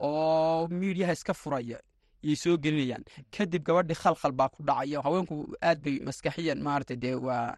oo 0.00 0.68
miidiyaha 0.68 1.12
iska 1.12 1.34
furaya 1.34 1.78
yay 2.22 2.36
soo 2.36 2.56
gelinayaan. 2.56 3.04
Kadib 3.36 3.62
gabadhii 3.64 3.94
khalkhal 4.02 4.32
baa 4.32 4.48
ku 4.48 4.62
dhacaya. 4.62 5.02
Haweenku 5.02 5.56
aad 5.62 5.78
bay 5.84 5.98
maskaxiyan 6.06 6.60
maarata 6.62 6.96
dee 6.96 7.14
waa 7.14 7.56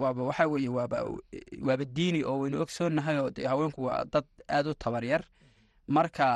waaba 0.00 0.22
waxaa 0.28 0.46
weeye 0.46 0.68
waaba 0.68 0.96
waaba 1.66 1.84
diini 1.84 2.24
oo 2.24 2.38
waynu 2.42 2.60
ogsoonahay 2.62 3.16
oo 3.18 3.30
dee 3.30 3.46
haweenku 3.46 3.84
waa 3.84 4.04
dad 4.12 4.24
aad 4.48 4.66
u 4.66 4.74
tabaryar 4.74 5.22
marka 5.86 6.26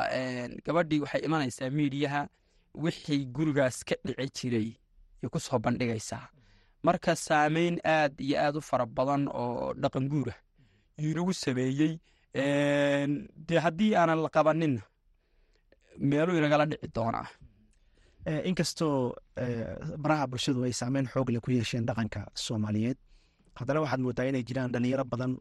gabadhii 0.65 1.01
waxay 1.01 1.21
imanaysaa 1.27 1.71
miidiyaha 1.71 2.29
wixii 2.75 3.25
gurigaas 3.27 3.85
ka 3.85 3.95
dhici 4.05 4.31
jiray 4.51 4.69
ay 5.23 5.29
ku 5.33 5.41
soo 5.41 5.59
bandhigaysaa. 5.59 6.29
Marka 6.83 7.17
saameyn 7.17 7.81
aad 7.85 8.21
iyo 8.21 8.37
aad 8.41 8.57
u 8.57 8.61
fara 8.61 8.87
badan 8.87 9.29
oo 9.29 9.75
dhaqan 9.75 10.09
guura 10.09 10.35
yuu 10.99 11.11
inagu 11.11 11.33
sameeyey. 11.35 11.99
Dee 13.47 13.59
haddii 13.65 13.95
aanan 13.97 14.21
la 14.23 14.29
qabaninna 14.29 14.83
meeluu 15.99 16.37
inagala 16.39 16.67
dhici 16.67 16.89
doonaa 16.95 17.27
inkastoo 18.27 19.15
eh, 19.37 19.77
baraha 20.03 20.27
bulshadu 20.31 20.65
ay 20.67 20.73
saameyn 20.81 21.07
xoog 21.13 21.29
leh 21.31 21.41
ku 21.45 21.51
yeesheen 21.57 21.85
dhaqanka 21.89 22.21
soomaaliyeed 22.35 22.99
haddana 23.59 23.81
waxaad 23.85 24.01
moodaa 24.05 24.27
inay 24.31 24.43
jiraan 24.49 24.71
dhalinyaro 24.75 25.05
badan 25.13 25.33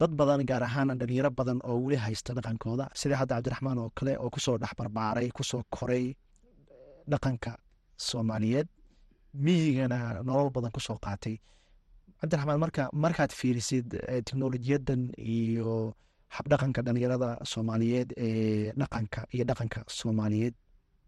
dad 0.00 0.12
badan 0.20 0.40
gaar 0.50 0.62
ahaan 0.68 0.98
dhalinyaro 1.00 1.30
badan 1.38 1.58
oo 1.68 1.76
weli 1.84 1.96
haysta 1.96 2.34
dhaqankooda. 2.36 2.84
Sida 3.00 3.16
hadda 3.20 3.34
cabdiraxmaan 3.36 3.78
oo 3.78 3.90
kale 3.98 4.12
oo 4.22 4.30
ku 4.34 4.40
soo 4.40 4.56
dhex 4.62 4.72
barbaaray 4.78 5.28
ku 5.36 5.42
soo 5.50 5.62
koray 5.76 6.06
eh, 6.12 6.14
dhaqanka 7.10 7.52
soomaaliyeed 8.08 8.68
miyigana 9.44 9.98
nolol 10.28 10.50
badan 10.56 10.70
ku 10.76 10.80
soo 10.80 10.98
qaatay. 11.04 11.36
Cabdiraxmaan 12.20 12.60
marka 12.64 12.82
markaad 12.92 13.32
fiirisid 13.38 13.88
eh, 14.12 14.20
teknolojiyadan 14.26 15.02
iyo 15.18 15.94
habdhaqanka 16.36 16.80
dhalinyarada 16.86 17.30
soomaaliyeed 17.52 18.08
ee 18.26 18.72
dhaqanka 18.80 19.20
iyo 19.34 19.44
dhaqanka 19.50 19.80
soomaaliyeed 19.98 20.54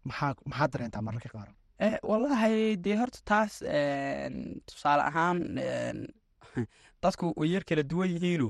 maxaa 0.05 0.67
dareentaa 0.73 1.01
mararka 1.01 1.29
qaar? 1.35 1.49
Eh, 1.79 1.95
wallaahi 2.03 2.75
dee 2.85 2.95
horta 3.01 3.19
taas 3.31 3.53
tusaale 4.67 5.03
ahaan 5.09 5.39
dadku 7.03 7.33
way 7.39 7.49
yar 7.53 7.63
kala 7.63 7.83
duwan 7.83 8.09
yihiino 8.15 8.49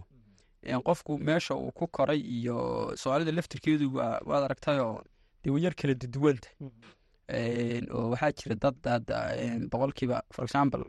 qofku 0.87 1.17
meesha 1.27 1.53
uu 1.55 1.71
ku 1.71 1.87
koray 1.87 2.19
iyo 2.19 2.57
soomaalida 3.01 3.31
laftirkeedu 3.31 3.85
waa 3.97 4.19
waad 4.29 4.43
aragtayoo 4.47 4.95
dee 5.43 5.51
way 5.53 5.71
kala 5.81 5.93
duduwanta 6.01 6.49
oo 7.93 8.09
waxaa 8.13 8.31
jira 8.39 8.55
dad 8.63 9.05
boqolkiiba 9.71 10.17
for 10.35 10.43
example 10.45 10.83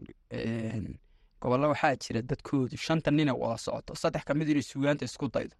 gobollo 1.40 1.68
waxaa 1.74 1.96
jira 2.04 2.22
dadkoodu 2.22 2.76
shanta 2.76 3.10
nina 3.10 3.32
wada 3.34 3.58
socoto 3.58 3.94
saddex 4.02 4.24
ka 4.24 4.34
mid 4.34 4.48
inay 4.48 4.62
sugaanta 4.62 5.04
isku 5.04 5.28
daydo 5.34 5.56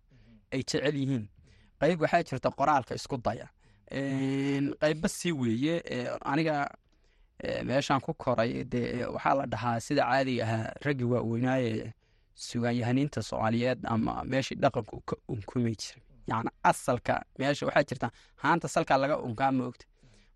ay 0.52 0.62
jecel 0.62 0.97
yihiin. 1.02 1.25
Qayb 1.80 2.00
waxaa 2.04 2.23
jirta 2.28 2.49
qoraalka 2.59 2.95
isku 2.95 3.16
daya 3.26 3.47
Een, 3.99 4.75
qaybba 4.81 5.09
sii 5.09 5.33
weeye 5.33 5.75
ee, 5.95 6.07
aniga 6.33 6.57
ee, 7.45 7.63
meeshaan 7.69 8.01
ku 8.01 8.13
koray 8.15 8.65
dee 8.73 9.05
waxaa 9.15 9.35
la 9.39 9.47
dhahaa 9.53 9.81
sida 9.87 10.03
caadiga 10.11 10.45
ahaa 10.47 10.73
raggi 10.85 11.05
waaweynaaye 11.13 11.93
sugaanyahaniinta 12.35 13.23
soomaaliyeed 13.23 13.81
ama 13.93 14.13
meeshii 14.25 14.59
dhaqanku 14.63 15.01
ka 15.09 15.17
unkumi 15.33 15.75
jiray. 15.83 16.03
Yacni 16.31 16.51
asalka 16.71 17.15
meesha 17.39 17.67
waxaa 17.67 17.83
jirta 17.89 18.09
haanta 18.43 18.69
salkaa 18.69 18.99
laga 19.03 19.17
unkaa 19.27 19.53
moogta 19.53 19.85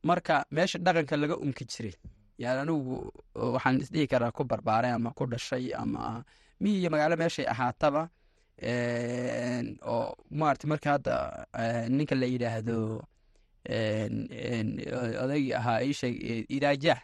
marka 0.09 0.35
meesha 0.51 0.79
dhaqanka 0.87 1.17
laga 1.17 1.37
unki 1.45 1.65
jiray 1.73 1.95
yani 2.43 2.59
anigu 2.65 3.13
waxaan 3.55 3.81
isdhihi 3.83 4.07
karaa 4.13 4.33
ku 4.37 4.43
barbaaray 4.45 4.91
ama 4.99 5.11
ku 5.19 5.27
dhashay 5.33 5.71
ama 5.83 6.25
miyi 6.61 6.81
iyo 6.81 6.91
magaalo 6.91 7.17
meeshay 7.23 7.47
ahaataba 7.55 8.03
oo 9.93 10.15
maarata 10.31 10.67
marka 10.73 10.89
hadda 10.95 11.15
ninka 11.89 12.15
la 12.15 12.27
yidhaahdo 12.27 12.77
odaygii 15.23 15.53
ahaa 15.55 15.81
iisheeg 15.83 16.17
idaajah 16.51 17.01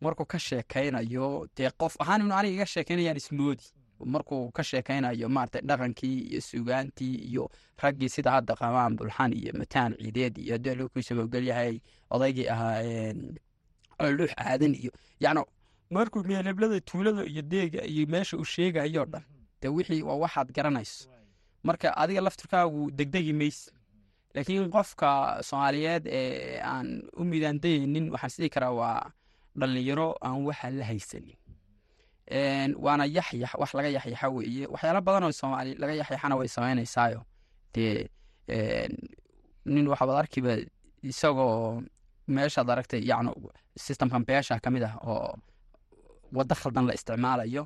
markuu 0.00 0.24
ka 0.26 0.38
sheekaynayo 0.38 1.46
dee 1.56 1.70
qof 1.78 1.94
ahaan 2.00 2.32
aniga 2.32 2.54
iga 2.54 2.66
sheekaynayaan 2.66 3.16
ismoodi 3.16 3.64
markuu 4.04 4.50
ka 4.50 4.62
sheekaynayo 4.64 5.28
maarata 5.28 5.60
dhaqankii 5.60 6.18
iyo 6.30 6.40
sugaantii 6.40 7.14
iyo 7.14 7.50
raggii 7.82 8.08
sida 8.08 8.30
hadda 8.30 8.54
qamaan 8.56 8.96
bulxan 8.96 9.32
iyo 9.32 9.52
mataan 9.58 9.94
ciideed 9.96 10.38
iyo 10.38 10.52
haddii 10.54 10.74
lagu 10.74 11.02
sababgelyahay 11.02 11.80
odaygii 12.10 12.48
ahaa 12.48 12.82
luux 14.16 14.30
aadan 14.36 14.74
iyo 14.74 14.90
yacni 15.20 15.42
markuu 15.90 16.22
meeleblada 16.24 16.80
tuulada 16.80 17.24
iyo 17.24 17.42
deega 17.42 17.84
iyo 17.86 18.06
meesha 18.06 18.36
uu 18.36 18.44
sheegayo 18.44 19.04
dhan 19.04 19.22
dee 19.62 19.68
wixii 19.68 20.02
waa 20.02 20.14
waxaad 20.16 20.52
garanayso. 20.52 21.08
Marka 21.62 21.96
adiga 21.96 22.20
laftirkaagu 22.20 22.90
degdegi 22.90 23.32
mayse 23.32 23.70
laakiin 24.34 24.70
qofka 24.76 25.10
soomaaliyeed 25.48 26.04
ee 26.06 26.60
aan 26.72 26.88
u 27.20 27.24
midaandayeynin 27.32 28.04
waxaan 28.12 28.30
isdhihi 28.32 28.50
karaa 28.54 28.72
waa 28.80 29.00
dhalinyaro 29.60 30.08
aan 30.26 30.44
waxa 30.48 30.70
la 30.70 30.84
haysanin. 30.90 31.36
Waana 32.84 33.04
yaxyax 33.18 33.52
wax 33.60 33.70
laga 33.78 33.88
yaxyaxa 33.98 34.28
weeye. 34.36 34.64
Waxyaalo 34.72 35.00
badan 35.06 35.22
oo 35.24 35.32
soomaali 35.40 35.74
laga 35.82 35.94
yaxyaxana 36.00 36.34
way 36.40 36.48
samaynaysaayo 36.56 37.20
dee 37.74 38.08
nin 39.74 39.86
waxaad 39.92 40.10
arkiba 40.22 40.52
isagoo 41.10 41.82
meeshaad 42.34 42.68
aragtay 42.70 43.00
yacni 43.10 43.30
systemkan 43.84 44.22
beesha 44.28 44.60
ka 44.64 44.70
mid 44.70 44.82
ah 44.88 44.94
oo 45.10 45.34
waddo 46.36 46.54
khaldan 46.54 46.86
la 46.88 46.94
isticmaalayo. 46.98 47.64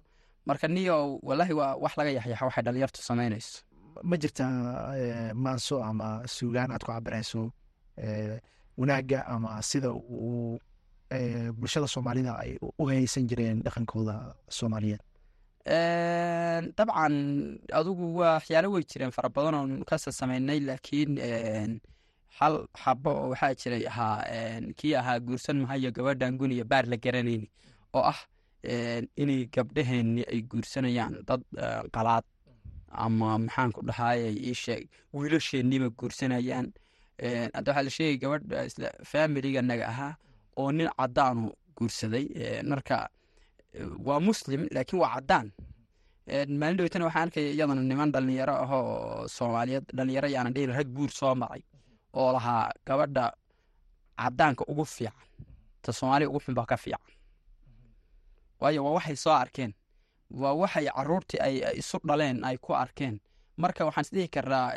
Marka 0.49 0.67
niyo 0.69 0.97
wallahi 1.29 1.53
waa 1.61 1.77
wax 1.85 1.93
laga 1.99 2.11
yaxyaxa 2.19 2.45
waxay 2.49 2.63
dhalinyartu 2.67 3.01
samaynayso 3.09 3.63
ma 4.03 4.17
jirtaa 4.17 4.97
eh, 5.03 5.31
maanso 5.35 5.83
ama 5.85 6.23
suugaan 6.27 6.71
aad 6.73 6.83
ku 6.85 6.93
cabirayso 6.93 7.51
eh, 7.97 8.39
wanaagga 8.79 9.27
ama 9.35 9.63
sida 9.63 9.91
uu 9.93 10.59
eh, 11.11 11.51
bulshada 11.59 11.87
soomaalida 11.89 12.33
ay 12.43 12.57
u- 12.63 12.89
haysan 12.89 13.27
jireen 13.31 13.63
dhaqankooda 13.65 14.15
soomaaliyeed? 14.49 15.01
Dabcan 16.77 17.15
adigu 17.79 18.05
waa 18.19 18.35
waxyaalo 18.39 18.69
way 18.75 18.85
jireen 18.91 19.11
fara 19.17 19.29
badan 19.29 19.55
oon 19.55 19.73
kasa 19.85 20.13
samaynay 20.13 20.61
laakiin 20.69 21.13
hal 22.39 22.55
xabo 22.83 23.11
oo 23.11 23.29
waxaa 23.33 23.55
jiray 23.61 23.83
ahaa 23.91 24.61
kii 24.79 24.95
ahaa 25.01 25.19
guursan 25.27 25.57
mahayo 25.63 25.91
gabadhan 25.97 26.37
guniya 26.41 26.65
baar 26.71 26.85
la 26.93 26.97
garanayni 27.05 27.49
oo 27.97 28.05
ah 28.13 28.21
inay 29.23 29.41
gabdhaheenni 29.55 30.23
ay 30.33 30.41
guursanayaan 30.51 31.15
dad 31.29 31.43
qalaad 31.95 32.25
ama 33.05 33.39
maxaan 33.39 33.71
ku 33.73 33.81
dhahaye 33.89 34.29
ii 34.49 34.55
sheeg 34.55 34.83
guursanayaan. 35.99 36.67
Hadda 37.55 37.71
waxaa 37.73 37.83
la 37.87 37.91
sheegay 37.97 38.17
gabadha 38.23 38.65
isla 38.69 38.89
familiganaga 39.11 39.87
ahaa 39.93 40.13
oo 40.57 40.73
nin 40.73 40.89
cadaanu 40.99 41.53
guursaday. 41.77 42.27
Marka 42.71 43.09
waa 44.07 44.21
muslim 44.21 44.61
laakiin 44.75 45.01
waa 45.03 45.15
cadaan 45.15 45.49
maalin 46.61 46.77
dhowtana 46.79 47.05
waxaan 47.09 47.23
arkaya 47.29 47.51
iyadana 47.57 47.83
niman 47.91 48.13
dhalinyaro 48.15 48.55
ah 48.65 48.71
oo 48.79 49.29
soomaaliyeed 49.37 49.85
dhalinyaro 49.97 50.29
yaanan 50.35 50.53
dhihin 50.55 50.73
rag 50.79 50.89
guur 50.97 51.11
soo 51.11 51.35
maray 51.35 51.63
oo 52.19 52.33
lahaa 52.37 52.71
gabadha 52.87 53.25
cadaanka 54.21 54.65
ugu 54.71 54.85
fiican. 54.85 55.27
Ta 55.83 55.93
soomaaliya 55.93 56.29
ugu 56.31 56.41
xun 56.45 56.55
baa 56.59 56.67
ka 56.71 56.77
fiican. 56.77 57.13
Waayo 58.61 58.85
waa 58.85 58.95
waxay 58.99 59.17
soo 59.17 59.33
arkeen 59.45 59.73
waa 60.31 60.53
waxay 60.55 60.87
caruurtii 60.97 61.41
ay 61.41 61.55
isu 61.81 61.99
dhaleen 62.09 62.45
ay 62.45 62.57
ku 62.59 62.73
arkeen. 62.75 63.21
Marka 63.57 63.85
waxaan 63.85 64.05
isdhihi 64.05 64.29
karnaa 64.29 64.69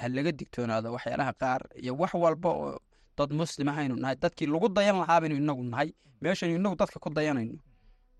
ha 0.00 0.08
laga 0.08 0.32
digtoonaado 0.32 0.92
waxyaalaha 0.92 1.32
qaar 1.40 1.60
iyo 1.82 1.94
wax 2.00 2.14
walba 2.14 2.48
oo 2.50 2.78
dad 3.18 3.30
muslim 3.32 3.68
ahaynu 3.68 3.96
nahay. 3.96 4.16
Dadkii 4.16 4.46
lagu 4.46 4.68
dayan 4.68 4.96
lahaa 5.02 5.20
baynu 5.20 5.36
inagu 5.36 5.62
nahay. 5.64 5.92
Meeshaynu 6.20 6.54
inagu 6.60 6.76
dadka 6.76 6.98
ku 7.00 7.10
dayanayno. 7.10 7.56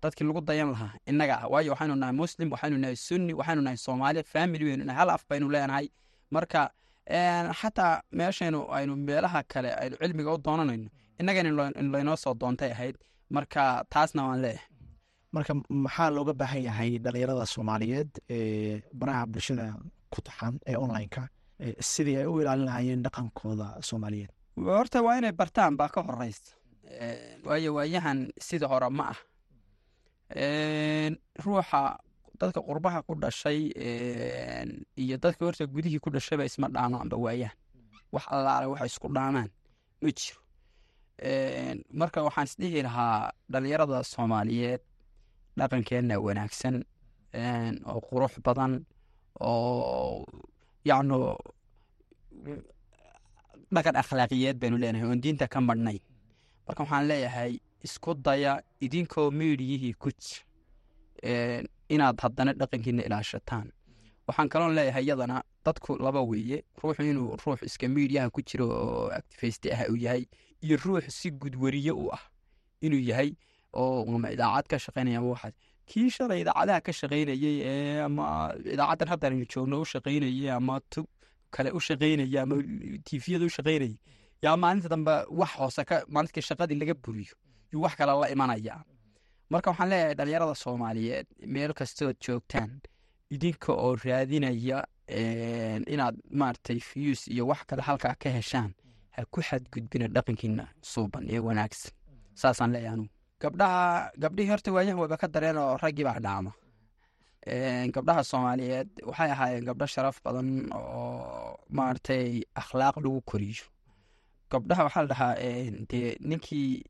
Dadkii 0.01 0.25
lagu 0.27 0.41
dayan 0.41 0.71
lahaa 0.71 0.93
innaga 1.05 1.35
ah. 1.43 1.47
Waayo 1.51 1.71
waxaynu 1.73 1.95
nahay 1.95 2.13
muslim 2.15 2.47
waxaynu 2.51 2.77
nahay 2.77 2.95
sunni 2.95 3.33
waxaynu 3.33 3.61
nahay 3.61 3.77
soomaali 3.77 4.23
family 4.23 4.63
baynu 4.69 4.83
nahay 4.85 4.97
hal 4.99 5.09
af 5.09 5.23
baynu 5.29 5.49
leenahay. 5.49 5.87
Marka 6.31 6.69
xataa 7.59 8.01
meeshaynu 8.11 8.59
aynu 8.77 8.95
meelaha 8.95 9.43
kale 9.43 9.69
aynu 9.81 9.95
cilmiga 10.01 10.33
u 10.33 10.37
doonanayno 10.37 10.89
innagana 11.19 11.49
in 11.49 11.55
lo- 11.55 11.73
in 11.79 11.91
laynoo 11.91 12.15
soo 12.15 12.33
doontay 12.33 12.71
ahayd. 12.71 12.95
Marka 13.29 13.83
taasna 13.93 14.21
waan 14.27 14.41
leeyahay 14.41 14.65
marka 15.35 15.53
maxaa 15.85 16.09
looga 16.17 16.33
baahan 16.41 16.61
yahay 16.69 16.91
dhalinyarada 17.03 17.45
soomaaliyeed 17.55 18.09
ee 18.35 18.81
baraha 18.99 19.25
bulshada 19.33 19.65
ku 20.13 20.19
taxan 20.27 20.55
ee 20.69 20.75
online-ka 20.83 21.23
sidii 21.91 22.17
ay 22.21 22.25
u 22.31 22.41
ilaalin 22.41 22.65
lahaayeen 22.69 23.01
dhaqankooda 23.05 23.67
soomaaliyeed? 23.89 24.31
Horta 24.77 25.01
waa 25.05 25.17
inay 25.19 25.31
bartaan 25.41 25.77
baa 25.79 25.89
ka 25.95 26.01
horeysa 26.07 26.53
waayo 27.47 27.69
waayahan 27.77 28.19
sida 28.47 28.67
hore 28.71 28.89
ma 28.89 29.05
ah. 29.13 29.19
Ruuxa 31.45 31.81
dadka 32.39 32.59
qurbaha 32.67 32.99
ku 33.07 33.13
dhashay 33.21 33.59
iyo 35.03 35.15
dadka 35.23 35.45
horta 35.45 35.65
gudihii 35.67 35.99
ku 36.03 36.09
dhashayba 36.09 36.45
isma 36.49 36.67
dhaamaanba 36.75 37.15
waayahan. 37.25 37.57
Wax 38.13 38.25
allaale 38.35 38.65
waxa 38.71 38.85
isku 38.91 39.07
dhaamaan 39.15 39.49
ma 40.01 40.09
jiro. 40.17 40.39
Marka 41.99 42.23
waxaan 42.27 42.47
isdhihi 42.49 42.81
lahaa 42.87 43.31
dhalinyarada 43.51 44.03
soomaaliyeed 44.13 44.81
dhaqankeenna 45.59 46.15
wanaagsan 46.25 46.75
oo 47.91 47.99
qurux 48.09 48.33
badan 48.45 48.73
oo 49.39 50.25
yacno 50.85 51.37
dhaqan 53.75 53.95
akhlaaqiyeed 54.01 54.57
baynu 54.61 54.77
leenahay 54.81 55.07
oon 55.09 55.21
diinta 55.23 55.47
ka 55.47 55.59
madhnayn 55.61 55.99
marka 56.67 56.83
waxaan 56.83 57.07
leeyahay 57.11 57.53
isku 57.87 58.13
daya 58.25 58.53
idinkoo 58.85 59.31
miidiyihii 59.39 59.93
ku 60.01 60.09
jir 60.11 60.43
inaad 61.89 62.17
haddana 62.23 62.53
dhaqankiina 62.53 63.03
ilaashataan. 63.07 63.67
Waxaan 64.27 64.49
kaloon 64.49 64.73
leeyahay 64.77 65.03
iyadana 65.03 65.43
dadku 65.65 65.97
laba 66.05 66.21
weeye 66.21 66.57
ruuxu 66.81 67.03
inuu 67.11 67.37
ruux 67.45 67.59
iska 67.67 67.87
miidiyaha 67.95 68.29
ku 68.29 68.41
jiro 68.41 68.65
oo 68.69 69.07
activist 69.19 69.65
ah 69.73 69.81
uu 69.91 69.95
yahay 70.05 70.23
iyo 70.61 70.77
ruux 70.85 71.03
si 71.09 71.31
gudwariye 71.31 71.91
u 71.91 72.09
ah 72.17 72.21
inuu 72.81 72.99
yahay 73.09 73.29
oo 73.73 74.15
ama 74.15 74.27
idaacad 74.35 74.67
ka 74.71 74.77
shaqaynaya 74.85 75.17
ama 75.19 75.29
waxaas 75.33 75.53
kii 75.89 76.09
shalay 76.15 76.41
idaacadaha 76.43 76.81
ka 76.87 76.91
shaqaynayey 77.01 77.55
ee 77.71 78.01
ama 78.07 78.25
idaacaddan 78.73 79.07
hadda 79.11 79.27
aynu 79.27 79.45
joogno 79.53 79.81
u 79.83 79.85
shaqaynayey 79.93 80.51
ama 80.59 80.79
tu 80.93 81.01
kale 81.55 81.69
u 81.77 81.79
shaqaynaya 81.89 82.41
ama 82.45 82.55
tifiyada 83.07 83.45
u 83.49 83.55
shaqaynayay 83.57 83.95
yaa 84.45 84.55
maalinta 84.63 84.89
dambe 84.93 85.13
wax 85.39 85.51
hoose 85.61 85.81
ka 85.89 85.95
maalinta 86.13 86.41
shaqadii 86.49 86.77
laga 86.81 86.93
buriyo 87.03 87.35
yuu 87.71 87.81
wax 87.85 87.93
kale 87.99 88.13
la 88.21 88.27
imanaya 88.35 88.75
marka 89.51 89.67
waxaan 89.71 89.89
leeyahay 89.91 90.15
dhalinyarada 90.19 90.55
soomaaliyeed 90.63 91.27
meel 91.53 91.73
kastood 91.79 92.15
joogtaan 92.25 92.71
idinka 93.35 93.71
oo 93.85 93.95
raadinaya 94.05 94.79
inaad 95.93 96.15
maaragtay 96.39 96.79
fiyus 96.89 97.21
iyo 97.27 97.43
wax 97.51 97.59
kale 97.69 97.81
halkaa 97.89 98.15
ka 98.23 98.29
heshaan 98.37 98.71
ha 99.15 99.21
ku 99.33 99.39
xadgudbina 99.47 100.07
dhaqankiina 100.15 100.63
suuban 100.91 101.23
ee 101.33 101.39
wanaagsan 101.47 101.91
saasaan 102.41 102.71
leeyahay 102.73 102.93
anugu 102.97 103.09
gabdhaha 103.41 104.11
gabdhihii 104.23 104.51
horta 104.53 104.71
waayahan 104.75 104.99
wayba 105.01 105.17
ka 105.21 105.27
dareen 105.27 105.57
oo 105.57 105.77
raggii 105.83 106.03
baa 106.09 106.19
dhaama. 106.25 106.51
Gabdhaha 107.95 108.23
soomaaliyeed 108.31 108.89
waxay 109.09 109.31
ahaayeen 109.35 109.65
gabdho 109.69 109.85
sharaf 109.93 110.17
badan 110.25 110.49
oo 110.75 111.57
maaragtay 111.77 112.43
akhlaaq 112.61 112.95
lagu 113.03 113.21
koriyo 113.31 113.65
gabdhaha 114.51 114.83
waxaa 114.87 115.01
la 115.05 115.09
dhahaa 115.11 115.33
dee 115.89 116.17
ninkii 116.29 116.83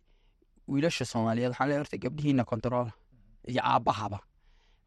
wiilasha 0.71 1.05
soomaaliyeed 1.05 1.51
waxaa 1.51 1.65
leeyahay 1.67 1.83
horta 1.83 1.97
gabdhihiina 2.05 2.43
control 2.51 2.87
iyo 3.51 3.61
aabbahaba 3.71 4.19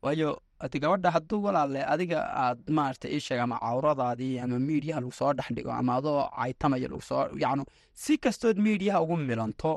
waayo 0.03 0.31
hadi 0.63 0.79
gabadha 0.83 1.11
hadduu 1.17 1.43
walaalle 1.47 1.81
adiga 1.95 2.19
aad 2.45 2.59
maaragtay 2.77 3.11
ii 3.15 3.21
sheeg 3.27 3.41
ama 3.41 3.57
cawradaadii 3.65 4.39
ama 4.45 4.59
miidiyaha 4.69 5.01
lagu 5.01 5.13
soo 5.21 5.33
dhex 5.39 5.49
dhigo 5.57 5.73
ama 5.81 5.93
adoo 5.99 6.21
caytamaya 6.39 6.89
lagu 6.93 7.03
soo 7.11 7.23
yacnu 7.45 7.65
si 8.03 8.19
kastood 8.19 8.57
miidiyaha 8.67 9.01
ugu 9.05 9.17
milanto 9.17 9.73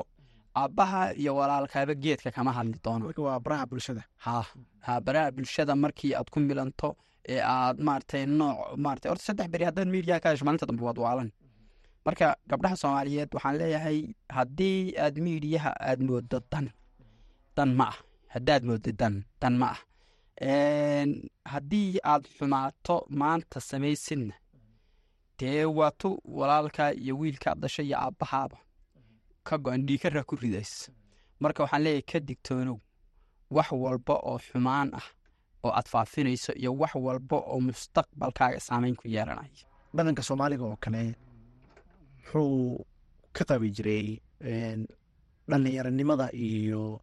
aabbaha 0.62 1.14
iyo 1.20 1.32
walaalkaaba 1.38 1.94
geedka 1.94 2.30
kama 2.30 2.52
hadli 2.52 2.78
doono. 2.84 3.04
Marka 3.06 3.22
waa 3.22 3.40
baraha 3.40 3.66
bulshada. 5.36 5.74
Markii 5.76 6.14
aad 6.14 6.28
ku 6.30 6.40
milanto 6.40 6.96
ee 7.28 7.40
aad 7.42 7.76
maaragtay 7.86 8.26
nooc 8.26 8.58
maaragtay 8.84 9.08
horta 9.10 9.24
saddex 9.28 9.48
beri 9.52 9.64
haddaad 9.68 9.88
miidiyaha 9.94 10.20
ka 10.20 10.28
hesho 10.30 10.44
maalinta 10.44 10.66
dambe 10.66 10.82
waad 10.88 10.98
waalan. 10.98 11.30
Marka 12.06 12.36
gabdhaha 12.48 12.76
soomaaliyeed 12.82 13.30
waxaan 13.34 13.56
leeyahay 13.60 13.98
haddii 14.36 14.94
aad 15.04 15.16
miidiyaha 15.24 15.70
aad 15.88 16.00
moodo 16.08 16.38
dan. 16.52 16.66
Dan 17.56 17.70
ma 17.78 17.84
ah. 17.92 17.96
Haddaad 18.34 18.62
moodo 18.68 18.90
dan 19.00 19.14
dan 19.40 19.54
ma 19.60 19.68
ah. 19.74 19.80
Haddii 21.52 21.98
aad 22.12 22.24
xumaato 22.36 22.96
maanta 23.20 23.60
samaysidna 23.60 24.34
dee 25.38 25.64
waa 25.78 25.90
tu 26.00 26.08
walaalkaa 26.38 26.90
iyo 26.92 27.14
wiilkaad 27.20 27.58
dhashay 27.62 27.86
iyo 27.86 27.96
aabbahaaba 27.98 28.56
ka 29.48 29.56
go-an 29.58 29.86
dhiikara 29.86 30.24
ku 30.28 30.34
ridaysa. 30.36 30.90
Marka 31.40 31.62
waxaan 31.64 31.82
leeyahay 31.84 32.02
ka 32.10 32.18
digtoonow 32.28 32.78
wax 33.50 33.68
walba 33.72 34.14
oo 34.28 34.38
xumaan 34.38 34.88
ah 34.98 35.06
oo 35.64 35.70
aad 35.78 35.86
faafinayso 35.92 36.52
iyo 36.60 36.70
wax 36.80 36.92
walba 37.06 37.36
oo 37.50 37.60
mustaqbalkaaga 37.68 38.60
saameyn 38.60 38.96
ku 38.96 39.08
yeelanaya. 39.08 39.64
Dhaqanka 39.96 40.22
soomaaliga 40.28 40.64
oo 40.64 40.76
kale 40.84 41.14
muxuu 42.18 42.84
ka 43.36 43.42
qabi 43.48 43.70
jiray 43.76 44.08
dhalinyaranimada 45.48 46.30
iyo 46.34 47.00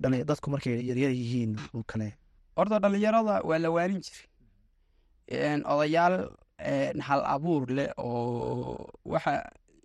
dadku 0.00 0.50
markay 0.50 0.82
yaryar 0.88 1.10
yihiin 1.10 1.56
oo 1.74 1.82
kale. 1.86 2.14
Horta 2.56 2.78
dhalinyarada 2.80 3.40
waa 3.48 3.58
la 3.58 3.70
waanin 3.70 4.00
jiray. 4.04 4.28
Een, 5.32 5.60
odayaal 5.66 6.16
hal 7.06 7.22
abuur 7.24 7.66
leh 7.76 7.90
oo 7.98 8.88
waxa 9.04 9.42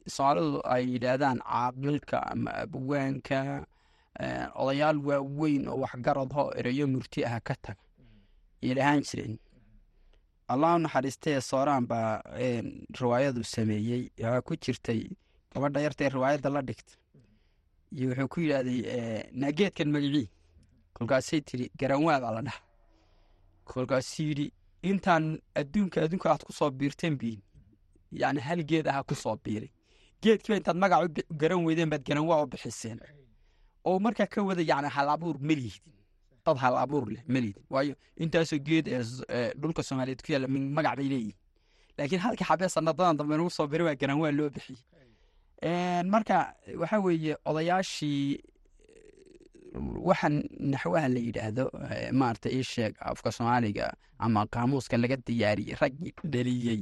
soomaalidu 0.07 0.61
ay 0.73 0.83
yidhaahdaan 0.93 1.39
caaqilka 1.39 2.17
ama 2.31 2.51
abwaanka 2.63 3.65
odayaal 4.55 4.97
waaweyn 5.07 5.67
oo 5.67 5.77
waxgaradho 5.83 6.43
ereyo 6.59 6.87
murti 6.87 7.25
ah 7.25 7.39
ka 7.47 7.55
taga 7.61 7.81
yay 8.61 8.73
dhahaan 8.75 9.01
jireen 9.07 9.37
allah 10.47 10.79
naxariistee 10.79 11.41
sooraan 11.41 11.87
baa 11.87 12.21
riwaayadu 13.01 13.43
sameeyey. 13.43 14.03
Waxaa 14.19 14.41
ku 14.41 14.55
jirtay 14.55 15.01
gabadha 15.53 15.79
yartee 15.81 16.09
riwaayadda 16.09 16.49
la 16.49 16.61
dhigta 16.61 16.93
iyo 17.95 18.09
wuxuu 18.09 18.27
ku 18.27 18.39
yidhaahday 18.41 18.81
naageedkan 19.31 19.89
magicii. 19.91 20.29
Kolkaasay 20.93 21.41
tiri 21.41 21.71
garanwaa 21.79 22.19
baa 22.23 22.31
la 22.35 22.41
dhaha 22.41 22.61
kolkaasuu 23.65 24.23
yidhi 24.29 24.51
intaan 24.89 25.39
adduunka 25.55 26.01
adduunka 26.03 26.27
aad 26.31 26.43
ku 26.47 26.53
soo 26.53 26.69
biirteen 26.71 27.15
biin 27.17 27.39
yani 28.11 28.39
hal 28.47 28.63
geed 28.69 28.87
aha 28.87 29.03
ku 29.03 29.15
soo 29.15 29.35
biiray 29.43 29.71
geedkiiba 30.23 30.57
intaad 30.59 30.77
magac 30.83 31.01
garan 31.41 31.61
weydeen 31.67 31.89
baad 31.93 32.03
garanwaa 32.09 32.43
u 32.43 32.47
bixiseen. 32.53 32.99
Oo 33.87 33.99
markaa 34.05 34.27
ka 34.33 34.41
wada 34.43 34.61
yani 34.71 34.87
hal 34.95 35.09
abuur 35.15 35.37
ma 35.47 35.53
lihdin 35.59 35.93
dad 36.45 36.57
hal 36.63 36.75
abuur 36.83 37.05
leh 37.13 37.23
ma 37.33 37.39
lihdin 37.43 37.63
waayo 37.73 37.93
intaasoo 38.23 38.59
geed 38.67 38.85
ee 38.87 39.47
dhulka 39.61 39.81
soomaaliyeed 39.83 40.21
ku 40.25 40.31
yaalla 40.33 40.47
magac 40.77 40.95
bay 40.97 41.07
leeyihiin 41.13 41.37
laakiin 41.97 42.21
halka 42.25 42.43
xabee 42.49 42.69
sanadadan 42.75 43.17
dambe 43.17 43.33
nagu 43.37 43.49
soo 43.57 43.67
biray 43.71 43.85
waa 43.87 43.95
garanwaa 44.01 44.31
loo 44.37 44.49
bixiyey 44.55 46.03
marka 46.13 46.35
waxa 46.81 46.97
weeye 47.05 47.33
odayaashii 47.49 48.39
waxaan 50.09 50.35
naxwaha 50.71 51.07
la 51.15 51.19
yidhaahdo 51.27 51.65
maarata 52.19 52.49
ii 52.57 52.63
sheeg 52.73 52.93
afka 53.11 53.31
soomaaliga 53.37 53.85
ama 54.25 54.45
qaamuuska 54.53 54.97
laga 54.97 55.17
diyaariyey 55.27 55.75
raggii 55.81 56.13
dhaliyey. 56.33 56.81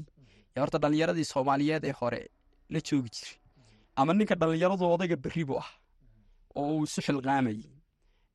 Horta 0.60 0.78
dhalinyaradii 0.84 1.24
soomaaliyeed 1.34 1.84
ee 1.86 1.96
hore 2.02 2.22
la 2.74 2.80
joogi 2.88 3.10
jiray. 3.16 3.36
Ama 4.00 4.12
ninka 4.14 4.36
dhallinyaradu 4.40 4.84
odayga 4.96 5.16
berri 5.24 5.44
buu 5.50 5.60
ah 5.64 5.70
oo 6.60 6.70
uu 6.78 6.84
isu 6.88 7.00
xilqaamayay 7.06 7.64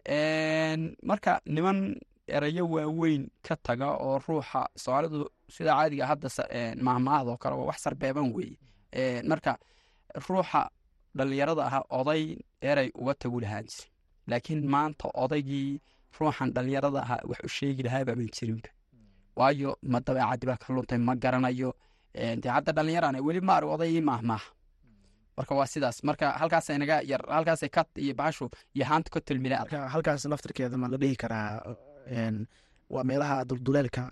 Een, 0.09 0.97
marka 1.03 1.40
niman 1.47 1.79
erayo 2.29 2.64
waaweyn 2.75 3.23
ka 3.47 3.57
taga 3.57 3.88
oo 4.05 4.18
ruuxa 4.27 4.61
soomaalidu 4.77 5.29
sida 5.55 5.73
caadiga 5.79 6.07
hadda 6.11 6.29
mahmaahda 6.87 7.31
oo 7.33 7.37
kale 7.42 7.55
waa 7.57 7.66
wax 7.70 7.79
sarbeeban 7.85 8.33
weeye. 8.37 9.23
Marka 9.31 9.53
ruuxa 10.29 10.68
dhallinyarada 11.16 11.62
ah 11.68 11.83
oday 12.01 12.37
erey 12.70 12.90
uga 13.01 13.14
tagu 13.14 13.40
lahaan 13.40 13.64
jiri 13.73 13.88
laakiin 14.31 14.61
maanta 14.75 15.09
odaygii 15.25 15.81
ruuxan 16.18 16.49
dhallinyarada 16.55 17.01
ahaa 17.05 17.20
wax 17.31 17.40
u 17.47 17.49
sheegi 17.57 17.83
lahaaba 17.87 18.12
ban 18.18 18.29
jirinba 18.37 18.68
waayo 19.38 19.70
ma 19.92 19.99
dabeecaddi 20.07 20.44
baa 20.51 20.57
ka 20.62 20.68
luntay 20.75 20.99
ma 20.99 21.14
garanayo 21.23 21.70
Dee 22.14 22.48
hadda 22.57 22.72
dhallinyarana 22.72 23.18
weli 23.27 23.40
ma 23.40 23.57
arag 23.59 23.70
odaygii 23.77 24.00
maahmaaha 24.11 24.48
marka 25.37 25.55
waa 25.59 25.66
sidaas. 25.66 25.96
Marka 26.05 26.27
halkaasay 26.40 26.79
naga 26.79 27.03
yar 27.03 27.22
halkaasay 27.37 27.68
kat 27.68 27.88
iyo 27.98 28.14
baashu 28.14 28.46
iyo 28.74 28.85
haanta 28.90 29.11
ka 29.11 29.20
marka 29.61 29.88
halkaas 29.94 30.24
naftirkeeda 30.31 30.77
ma 30.79 30.88
la 30.88 30.96
dhihi 30.96 31.16
karaa 31.16 31.74
waa 32.94 33.05
meelaha 33.05 33.44
dulduleelka 33.44 34.03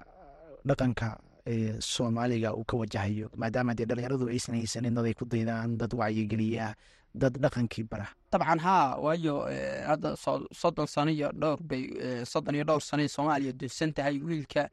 dhaqanka 0.67 1.19
ee 1.47 1.75
soomaaliga 1.81 2.55
uu 2.55 2.65
ka 2.65 2.77
wajahayo. 2.77 3.31
Maadaama 3.37 3.75
dee 3.75 3.85
dhalinyaradu 3.87 4.29
aysan 4.29 4.55
haysanin 4.59 4.95
dad 4.95 5.07
ay 5.07 5.15
ku 5.15 5.25
daydaan 5.25 5.77
dad 5.79 5.93
wacyigeliya 5.95 6.75
dad 7.15 7.35
dhaqankii 7.39 7.85
bara. 7.91 8.07
Dabcan 8.33 8.59
haa 8.59 8.97
waayo 8.99 9.47
hadda 9.87 10.17
so- 10.17 10.47
soddon 10.61 10.87
sano 10.87 11.11
iyo 11.11 11.31
dhowr 11.35 11.59
bay 11.63 11.83
soddon 12.25 12.55
iyo 12.55 12.65
dhowr 12.65 12.81
sano 12.83 13.07
soomaaliya 13.09 13.53
dunsan 13.53 13.93
tahay 13.93 14.19
wiilka 14.23 14.71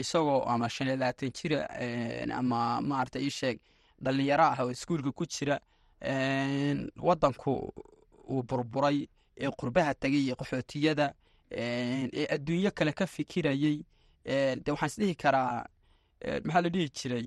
isagoo 0.00 0.42
ama 0.46 0.68
shan 0.68 0.86
iyo 0.88 0.96
labaatan 0.96 1.30
jira 1.30 1.68
ama 2.38 2.80
maarata 2.80 3.20
ii 3.20 3.30
sheeg 3.30 3.58
dhalinyaro 4.02 4.44
ah 4.44 4.58
oo 4.64 4.70
iskuulka 4.70 5.10
ku 5.12 5.24
jira 5.26 5.60
wadanku 6.96 7.72
uu 8.30 8.42
burburay 8.42 9.08
ee 9.36 9.50
qurbaha 9.50 9.94
tegay 9.94 10.20
iyo 10.26 10.34
qaxootiyada 10.36 11.14
ee 11.50 12.26
adduunyo 12.34 12.70
kale 12.70 12.92
ka 12.92 13.06
fikirayey 13.06 13.82
de 14.64 14.68
waxaan 14.72 14.88
isdhihi 14.90 15.14
karaa 15.14 15.66
maxaa 16.44 16.60
la 16.62 16.68
dhihi 16.68 16.88
jiray? 16.98 17.26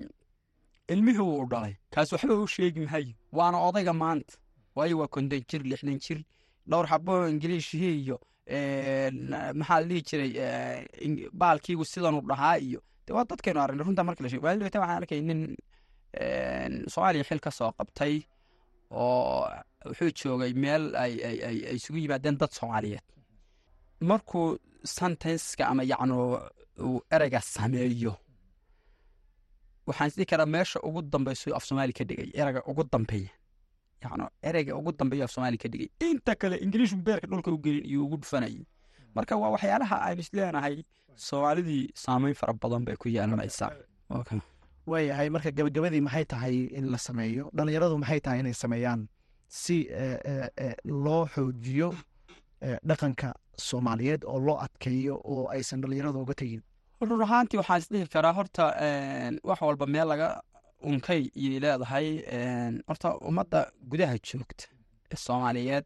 Ilmihii 0.88 1.18
uu 1.20 1.46
dhalay. 1.50 1.74
Kaas 1.90 2.12
waxba 2.12 2.34
u 2.34 2.46
sheegi 2.46 2.80
mahayo 2.80 3.12
waana 3.32 3.58
odayga 3.68 3.92
maanta. 3.92 4.34
Waayo 4.76 4.98
waa 4.98 5.08
konton 5.08 5.40
jir 5.48 5.62
lixdan 5.62 5.98
jir 5.98 6.22
dhowr 6.66 6.86
xabo 6.88 7.28
ingiliishihii 7.28 8.00
iyo 8.04 8.20
maxaa 8.46 9.80
la 9.80 9.86
dhihi 9.90 10.02
jiray 10.08 10.32
baalkiigu 11.40 11.84
sidanu 11.84 12.20
dhahaa 12.30 12.56
iyo 12.66 12.80
de 13.06 13.12
waa 13.16 13.24
dadkaynu 13.30 13.60
aragnay 13.60 13.84
runta 13.86 14.02
marka 14.04 14.22
la 14.22 14.28
sheego. 14.30 14.46
Waalidata 14.46 14.80
waxaan 14.80 14.98
arkay 15.02 15.20
nin 15.28 15.40
soomaaliya 16.92 17.24
xil 17.28 17.40
ka 17.44 17.50
soo 17.58 17.70
qabtay 17.78 18.14
oo 18.90 19.46
wuxuu 19.88 20.10
joogay 20.20 20.52
meel 20.62 20.84
ay 21.02 21.12
isugu 21.76 21.98
yimaadeen 22.04 22.36
dad 22.40 22.52
soomaaliyeed. 22.58 23.04
Markuu 24.10 24.58
sentenska 24.96 25.62
ama 25.70 25.82
yacnu 25.92 26.16
uu 26.86 26.98
ereyga 27.14 27.40
sameeyo 27.40 28.12
waxaan 29.86 30.08
isdhihi 30.10 30.26
karaa 30.30 30.46
meesha 30.54 30.78
ugu 30.88 31.00
dambeyso 31.12 31.54
af 31.56 31.64
soomaali 31.68 31.92
ka 31.98 32.04
dhigay 32.08 32.30
ereyga 32.40 32.60
ugu 32.70 32.82
dambeeya 32.92 33.30
yacnu 34.06 34.26
ereyga 34.48 34.72
ugu 34.80 34.92
dambeeya 34.98 35.24
af 35.24 35.30
soomaali 35.34 35.58
ka 35.62 35.68
dhigay. 35.72 35.88
Inta 36.10 36.34
kale 36.40 36.56
ingiliishu 36.64 36.96
beerka 37.06 37.26
dhulka 37.30 37.50
u 37.56 37.58
gelin 37.64 37.84
iyo 37.90 38.04
ugu 38.06 38.16
dhufanayay 38.22 38.64
marka 39.16 39.36
waa 39.42 39.50
waxyaalaha 39.56 39.96
aynu 40.08 40.20
isleenahay 40.26 40.76
soomaalidii 41.28 41.84
saameyn 42.04 42.34
fara 42.40 42.52
badan 42.62 42.84
bay 42.86 42.96
ku 43.02 43.08
yeelanaysaa 43.08 43.70
waayahay 44.90 45.28
marka 45.34 45.50
gabagabadii 45.58 46.00
maxay 46.06 46.24
tahay 46.32 46.56
in 46.78 46.90
la 46.92 46.98
sameeyo? 46.98 47.50
Dhalinyaradu 47.56 47.98
maxay 48.02 48.20
tahay 48.20 48.40
inay 48.40 48.54
sameeyaan 48.64 49.00
si 49.48 49.76
eh, 49.90 50.18
eh, 50.32 50.48
eh, 50.64 50.74
loo 50.84 51.26
xoojiyo 51.34 51.88
dhaqanka 52.88 53.28
soomaaliyeed 53.68 54.22
oo 54.24 54.38
loo 54.46 54.58
adkeeyo 54.66 55.14
oo 55.24 55.48
aysan 55.54 55.80
dhalinyaradu 55.82 56.20
uga 56.24 56.34
tegin? 56.34 56.62
Run 57.00 57.22
ahaantii 57.26 57.58
waxaan 57.60 57.80
isdhihi 57.82 58.06
karaa 58.14 58.32
horta 58.38 58.64
wax 59.48 59.60
walba 59.68 59.86
meel 59.86 60.08
laga 60.12 60.28
unkay 60.82 61.22
iyay 61.34 61.60
leedahay 61.64 62.08
horta 62.88 63.08
ummadda 63.28 63.60
gudaha 63.90 64.16
joogta 64.28 64.64
ee 65.12 65.16
soomaaliyeed 65.26 65.84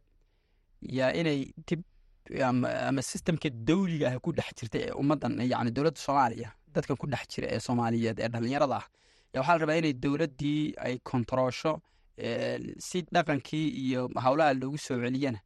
yaa 0.97 1.11
inay 1.19 1.39
dib 1.67 1.81
ama, 2.47 3.01
sistemka 3.01 3.49
dawliga 3.49 4.05
ah 4.11 4.19
ku 4.19 4.31
dhex 4.37 4.49
jirta 4.59 4.77
ee 4.79 4.91
ummaddan 5.01 5.33
yacni 5.51 5.71
dowladda 5.75 5.99
soomaaliya 6.07 6.49
dadkan 6.75 6.97
ku 7.01 7.07
dhex 7.13 7.23
jira 7.33 7.47
ee 7.55 7.59
soomaaliyeed 7.67 8.17
ee 8.19 8.27
dhallinyarada 8.33 8.75
ah 8.81 8.85
yaa 9.33 9.41
waxaa 9.41 9.55
la 9.57 9.61
rabaa 9.63 9.77
inay 9.81 9.93
dowladdii 10.03 10.73
ay 10.85 10.95
kontaroosho 11.09 11.73
si 12.87 12.97
dhaqankii 13.15 13.67
iyo 13.85 14.01
howlaha 14.25 14.53
loogu 14.61 14.77
soo 14.77 14.97
celiyana 15.03 15.39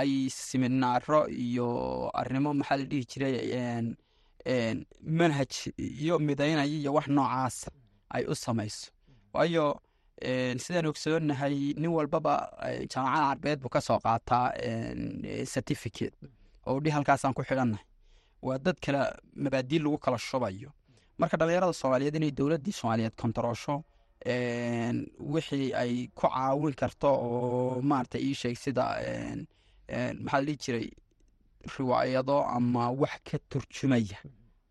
ay 0.00 0.12
siminaaro 0.30 1.20
iyo 1.46 1.66
arrimo 2.20 2.50
maxaa 2.60 2.76
la 2.80 2.84
dhihi 2.90 3.04
jiray 3.12 3.36
manhaj 5.18 5.52
iyo 5.76 6.18
midaynaya 6.18 6.66
iyo 6.66 6.90
wax 6.96 7.06
noocaas 7.08 7.56
ay 8.14 8.24
u 8.32 8.34
samayso. 8.34 8.90
Waayo 9.34 9.80
een, 10.22 10.58
sidaan 10.58 10.86
ogsoonahay 10.86 11.56
nin 11.80 11.90
walbaba 11.96 12.34
jaamacada 12.92 13.28
carbeed 13.28 13.58
buu 13.62 13.68
ka 13.74 13.80
soo 13.80 13.98
qaataa 14.04 14.46
certificate 15.54 16.14
oo 16.66 16.80
dhi 16.80 16.90
halkaasaan 16.90 17.34
ku 17.34 17.42
xidhannahay. 17.42 17.84
Waa 18.42 18.58
dad 18.58 18.76
kale 18.84 19.02
mabaadii 19.44 19.78
lagu 19.84 19.98
kala 19.98 20.18
shubayo. 20.18 20.70
Marka 21.18 21.36
dhalinyarada 21.36 21.72
soomaaliyeed 21.72 22.14
inay 22.16 22.30
dowladdii 22.38 22.72
soomaaliyeed 22.80 23.14
kontaroosho 23.22 23.82
wixii 25.32 25.72
ay 25.74 25.92
ku 26.14 26.26
caawin 26.28 26.74
karto 26.74 27.08
oo 27.08 27.80
maarata 27.82 28.18
ii 28.18 28.34
sheeg 28.40 28.56
sida 28.64 28.84
maxaa 30.24 30.40
la 30.40 30.44
dhihi 30.46 30.56
jiray 30.64 30.88
riwaayado 31.76 32.36
ama 32.56 32.90
wax 32.90 33.14
ka 33.30 33.38
turjumaya 33.50 34.18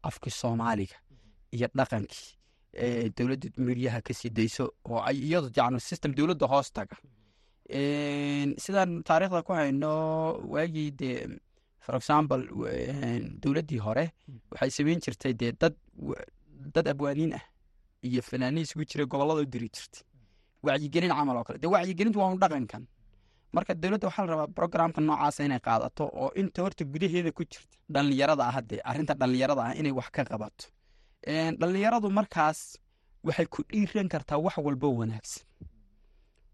afkii 0.08 0.32
soomaaliga 0.42 0.96
iyo 1.56 1.68
dhaqankii 1.78 2.37
dowladda 3.18 3.48
miryaha 3.68 4.00
ka 4.08 4.14
sii 4.20 4.30
dayso 4.38 4.64
oo 4.90 5.00
ay 5.10 5.18
iyadu 5.28 5.48
yacni 5.58 5.80
system 5.90 6.12
dowladda 6.18 6.46
hoos 6.54 6.70
taga. 6.78 6.96
Sidaan 8.64 8.92
taariikhda 9.08 9.42
ku 9.48 9.52
hayno 9.60 9.92
waagii 10.54 10.92
dee 11.00 11.16
for 11.86 11.96
example 12.00 12.42
dowladdii 13.44 13.80
hore 13.88 14.06
waxay 14.52 14.72
samayn 14.78 15.00
jirtay 15.06 15.34
dee 15.42 15.52
dad 15.62 15.76
dad 16.76 16.88
abwaaniin 16.94 17.34
ah 17.40 17.44
iyo 18.08 18.22
fanaaniin 18.30 18.64
isugu 18.68 18.84
jiray 18.90 19.06
gobollada 19.12 19.42
u 19.42 19.46
diri 19.54 19.70
jirtay. 19.76 20.04
Wacyigelin 20.66 21.12
camal 21.18 21.38
oo 21.38 21.44
kale. 21.48 21.58
Dee 21.64 21.68
wacyigelintu 21.76 22.20
waa 22.20 22.32
un 22.34 22.40
dhaqankan 22.44 22.84
marka 23.56 23.74
dowladda 23.84 24.08
waxaa 24.10 24.26
la 24.26 24.32
rabaa 24.34 24.54
programka 24.60 25.00
noocaasa 25.02 25.46
inay 25.48 25.60
qaadato 25.68 26.04
oo 26.22 26.30
inta 26.42 26.62
horta 26.64 26.84
gudaheeda 26.94 27.32
ku 27.38 27.44
jirta 27.52 27.76
dhallinyarada 27.94 28.44
ah 28.50 28.54
haddee 28.58 28.82
arrinta 28.90 29.14
dhallinyarada 29.22 29.62
ah 29.68 29.74
inay 29.80 29.92
wax 30.00 30.10
ka 30.16 30.24
qabato 30.32 30.66
Een, 31.26 31.58
dhallinyaradu 31.60 32.10
markaas 32.10 32.78
waxay 33.24 33.46
ku 33.48 33.64
dhiiran 33.72 34.08
kartaa 34.08 34.38
wax 34.38 34.58
walbo 34.58 34.88
wanaagsan. 35.00 35.44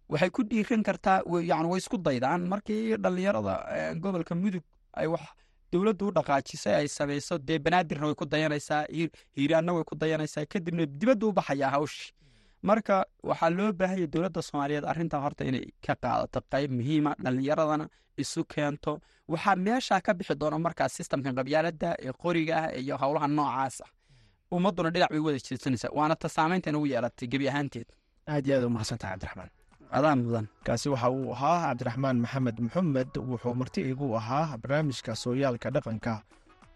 Waxay 0.09 0.29
ku 0.29 0.43
dhiiran 0.43 0.83
kartaa 0.83 1.21
yacni 1.51 1.67
way 1.71 1.77
isku 1.79 1.97
daydaan. 1.97 2.47
Markii 2.47 2.95
dhallinyarada 2.97 3.53
eh, 3.75 3.93
gobolka 4.01 4.35
mudug 4.35 4.63
ay 4.93 5.07
wax 5.07 5.21
dowladdu 5.71 6.07
u 6.07 6.11
dhaqaajisay 6.11 6.75
ay 6.75 6.87
samayso 6.87 7.37
dee 7.37 7.59
banaadirna 7.59 8.05
way 8.07 8.15
ku 8.15 8.25
dayanaysaa 8.25 8.85
hiir- 8.89 9.13
hiiraanna 9.35 9.73
way 9.73 9.83
ku 9.83 9.95
dayanaysaa. 9.95 10.45
Kadibna 10.45 10.85
dibadda 10.85 11.25
u 11.27 11.31
baxayaa 11.33 11.69
hawshii 11.75 12.13
marka 12.61 13.05
waxaa 13.23 13.49
loo 13.49 13.71
baahanya 13.73 14.07
dowladda 14.07 14.41
soomaaliyeed 14.41 14.85
arrintaa 14.85 15.19
horta 15.25 15.43
inay 15.45 15.65
ka 15.85 15.93
qaadato 16.03 16.39
qayb 16.51 16.71
muhiima 16.71 17.15
dhallinyaradana 17.23 17.85
isu 18.17 18.45
keento. 18.45 18.99
Waxaa 19.27 19.55
meeshaa 19.55 20.01
ka 20.01 20.13
bixi 20.13 20.35
doona 20.35 20.57
markaas 20.59 20.93
sistamkan 20.97 21.35
qabyaaladda 21.35 21.89
ee 21.99 22.11
qoriga 22.23 22.53
ah 22.63 22.67
iyo 22.81 22.95
howlaha 22.97 23.27
noocaas 23.27 23.81
ah 23.85 23.89
ummadduna 24.57 24.89
dhinac 24.95 25.09
bay 25.13 25.19
wada 25.27 25.39
jeedsanaysaa 25.47 25.91
waana 25.97 26.15
ta 26.21 26.27
saameynta 26.37 26.69
ugu 26.77 26.87
yeelatay 26.93 27.27
gebi 27.33 27.45
ahaanteed 27.51 27.87
aad 28.33 28.45
iyo 28.47 28.55
aad 28.57 28.63
u 28.67 28.69
mahadsantahay 28.75 29.11
cabdiraxmaan 29.17 29.49
adaa 29.97 30.15
mudan 30.19 30.45
kaasi 30.67 30.87
waxa 30.93 31.09
uu 31.17 31.31
ahaa 31.35 31.57
cabdiraxmaan 31.67 32.17
maxamed 32.23 32.57
maxamed 32.65 33.11
wuxuu 33.31 33.53
marti 33.61 33.81
igu 33.91 34.07
ahaa 34.21 34.57
barnaamijka 34.61 35.11
sooyaalka 35.23 35.67
dhaqanka 35.75 36.13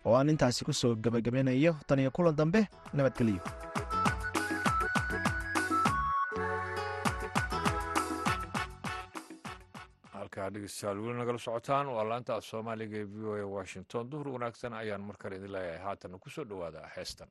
oo 0.07 0.15
aan 0.19 0.29
intaasi 0.33 0.61
ku 0.67 0.73
soo 0.81 0.93
gebagabanayo 1.03 1.73
tan 1.87 1.99
iyo 2.03 2.11
kulan 2.15 2.35
dambe 2.39 2.61
nabadgelyo 2.93 3.41
halkaa 10.13 10.49
dhegeystayaal 10.53 10.99
weli 11.03 11.17
nagala 11.19 11.39
socotaan 11.45 11.87
waa 11.95 12.03
laanta 12.09 12.35
af 12.35 12.45
soomaaliga 12.51 12.97
ee 13.01 13.07
v 13.13 13.15
o 13.29 13.33
a 13.35 13.45
washington 13.57 14.09
duhur 14.11 14.27
wanaagsan 14.35 14.73
ayaan 14.81 15.01
mar 15.09 15.17
kale 15.21 15.35
idin 15.39 15.51
leeyahay 15.55 15.81
haatan 15.85 16.19
ku 16.23 16.29
soo 16.29 16.45
dhowaada 16.51 16.81
heestan 16.95 17.29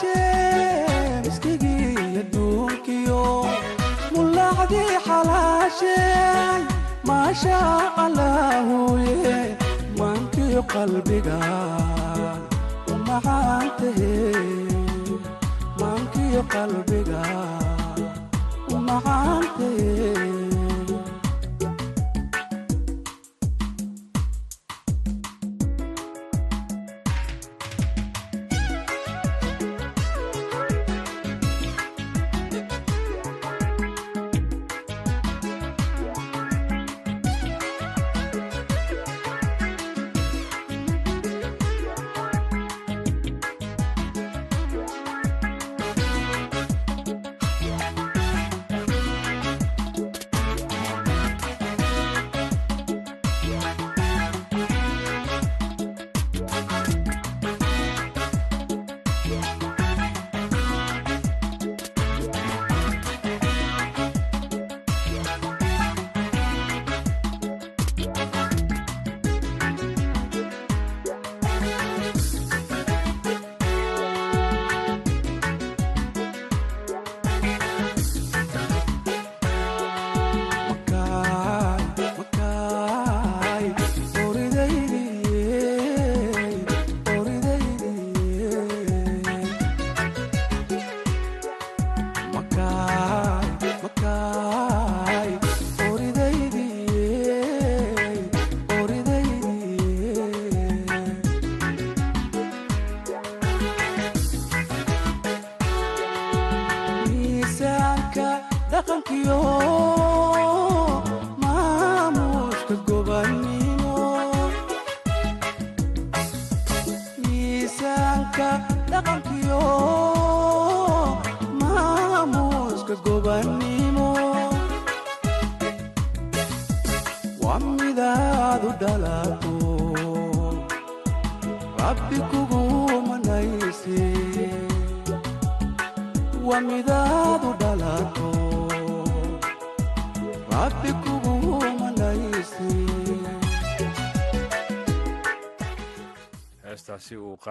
xalaashe 0.00 1.22
miskigii 1.24 2.18
adduunkiyo 2.20 3.22
mulaacdii 4.14 4.94
xalaashe 5.06 5.96
maasha 7.08 7.58
allaahuye 8.04 9.16
maankiyo 9.98 10.62
qalbiga 10.72 11.38
u 12.92 12.94
macaantahe 13.06 14.14
maankiyo 15.80 16.42
qalbiga 16.54 17.22
u 18.72 18.76
macaantahe 18.88 19.90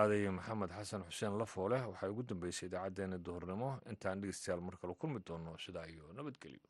qaadaya 0.02 0.32
maxamed 0.40 0.72
xasan 0.78 1.02
xuseen 1.10 1.34
lafooleh 1.42 1.82
waxay 1.92 2.10
ugu 2.14 2.24
dambeysay 2.30 2.68
idaacadeena 2.70 3.18
duhurnimo 3.26 3.70
intaan 3.92 4.22
dhegeystayaal 4.22 4.62
mar 4.68 4.76
kale 4.82 4.94
kulmi 5.02 5.20
doono 5.28 5.52
sidaa 5.66 5.86
iyo 5.94 6.06
nabadgelyo 6.18 6.70